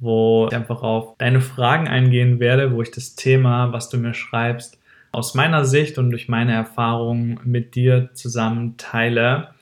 wo 0.00 0.46
ich 0.50 0.54
einfach 0.54 0.82
auf 0.82 1.16
deine 1.16 1.40
Fragen 1.40 1.88
eingehen 1.88 2.38
werde, 2.38 2.74
wo 2.74 2.82
ich 2.82 2.90
das 2.90 3.14
Thema, 3.14 3.72
was 3.72 3.88
du 3.88 3.96
mir 3.96 4.12
schreibst, 4.12 4.78
aus 5.12 5.34
meiner 5.34 5.64
Sicht 5.64 5.96
und 5.96 6.10
durch 6.10 6.28
meine 6.28 6.52
Erfahrungen 6.52 7.40
mit 7.44 7.74
dir 7.74 8.10
zusammen 8.12 8.76
teile. 8.76 9.54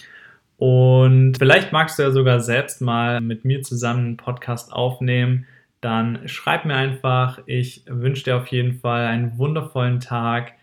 Und 0.56 1.38
vielleicht 1.38 1.70
magst 1.70 2.00
du 2.00 2.02
ja 2.02 2.10
sogar 2.10 2.40
selbst 2.40 2.80
mal 2.80 3.20
mit 3.20 3.44
mir 3.44 3.62
zusammen 3.62 4.04
einen 4.04 4.16
Podcast 4.16 4.72
aufnehmen. 4.72 5.46
Dann 5.80 6.26
schreib 6.26 6.64
mir 6.64 6.74
einfach. 6.74 7.38
Ich 7.46 7.84
wünsche 7.86 8.24
dir 8.24 8.36
auf 8.36 8.48
jeden 8.48 8.80
Fall 8.80 9.06
einen 9.06 9.38
wundervollen 9.38 10.00
Tag. 10.00 10.54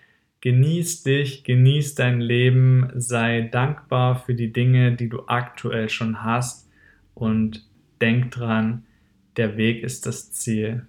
Genieß 0.45 1.01
dich, 1.01 1.43
genieß 1.43 1.95
dein 1.95 2.21
Leben, 2.21 2.91
sei 2.93 3.49
dankbar 3.51 4.15
für 4.15 4.35
die 4.35 4.53
Dinge, 4.53 4.95
die 4.95 5.09
du 5.09 5.23
aktuell 5.25 5.89
schon 5.89 6.23
hast 6.23 6.69
und 7.15 7.67
denk 7.99 8.29
dran, 8.29 8.85
der 9.37 9.57
Weg 9.57 9.81
ist 9.81 10.05
das 10.05 10.33
Ziel. 10.33 10.85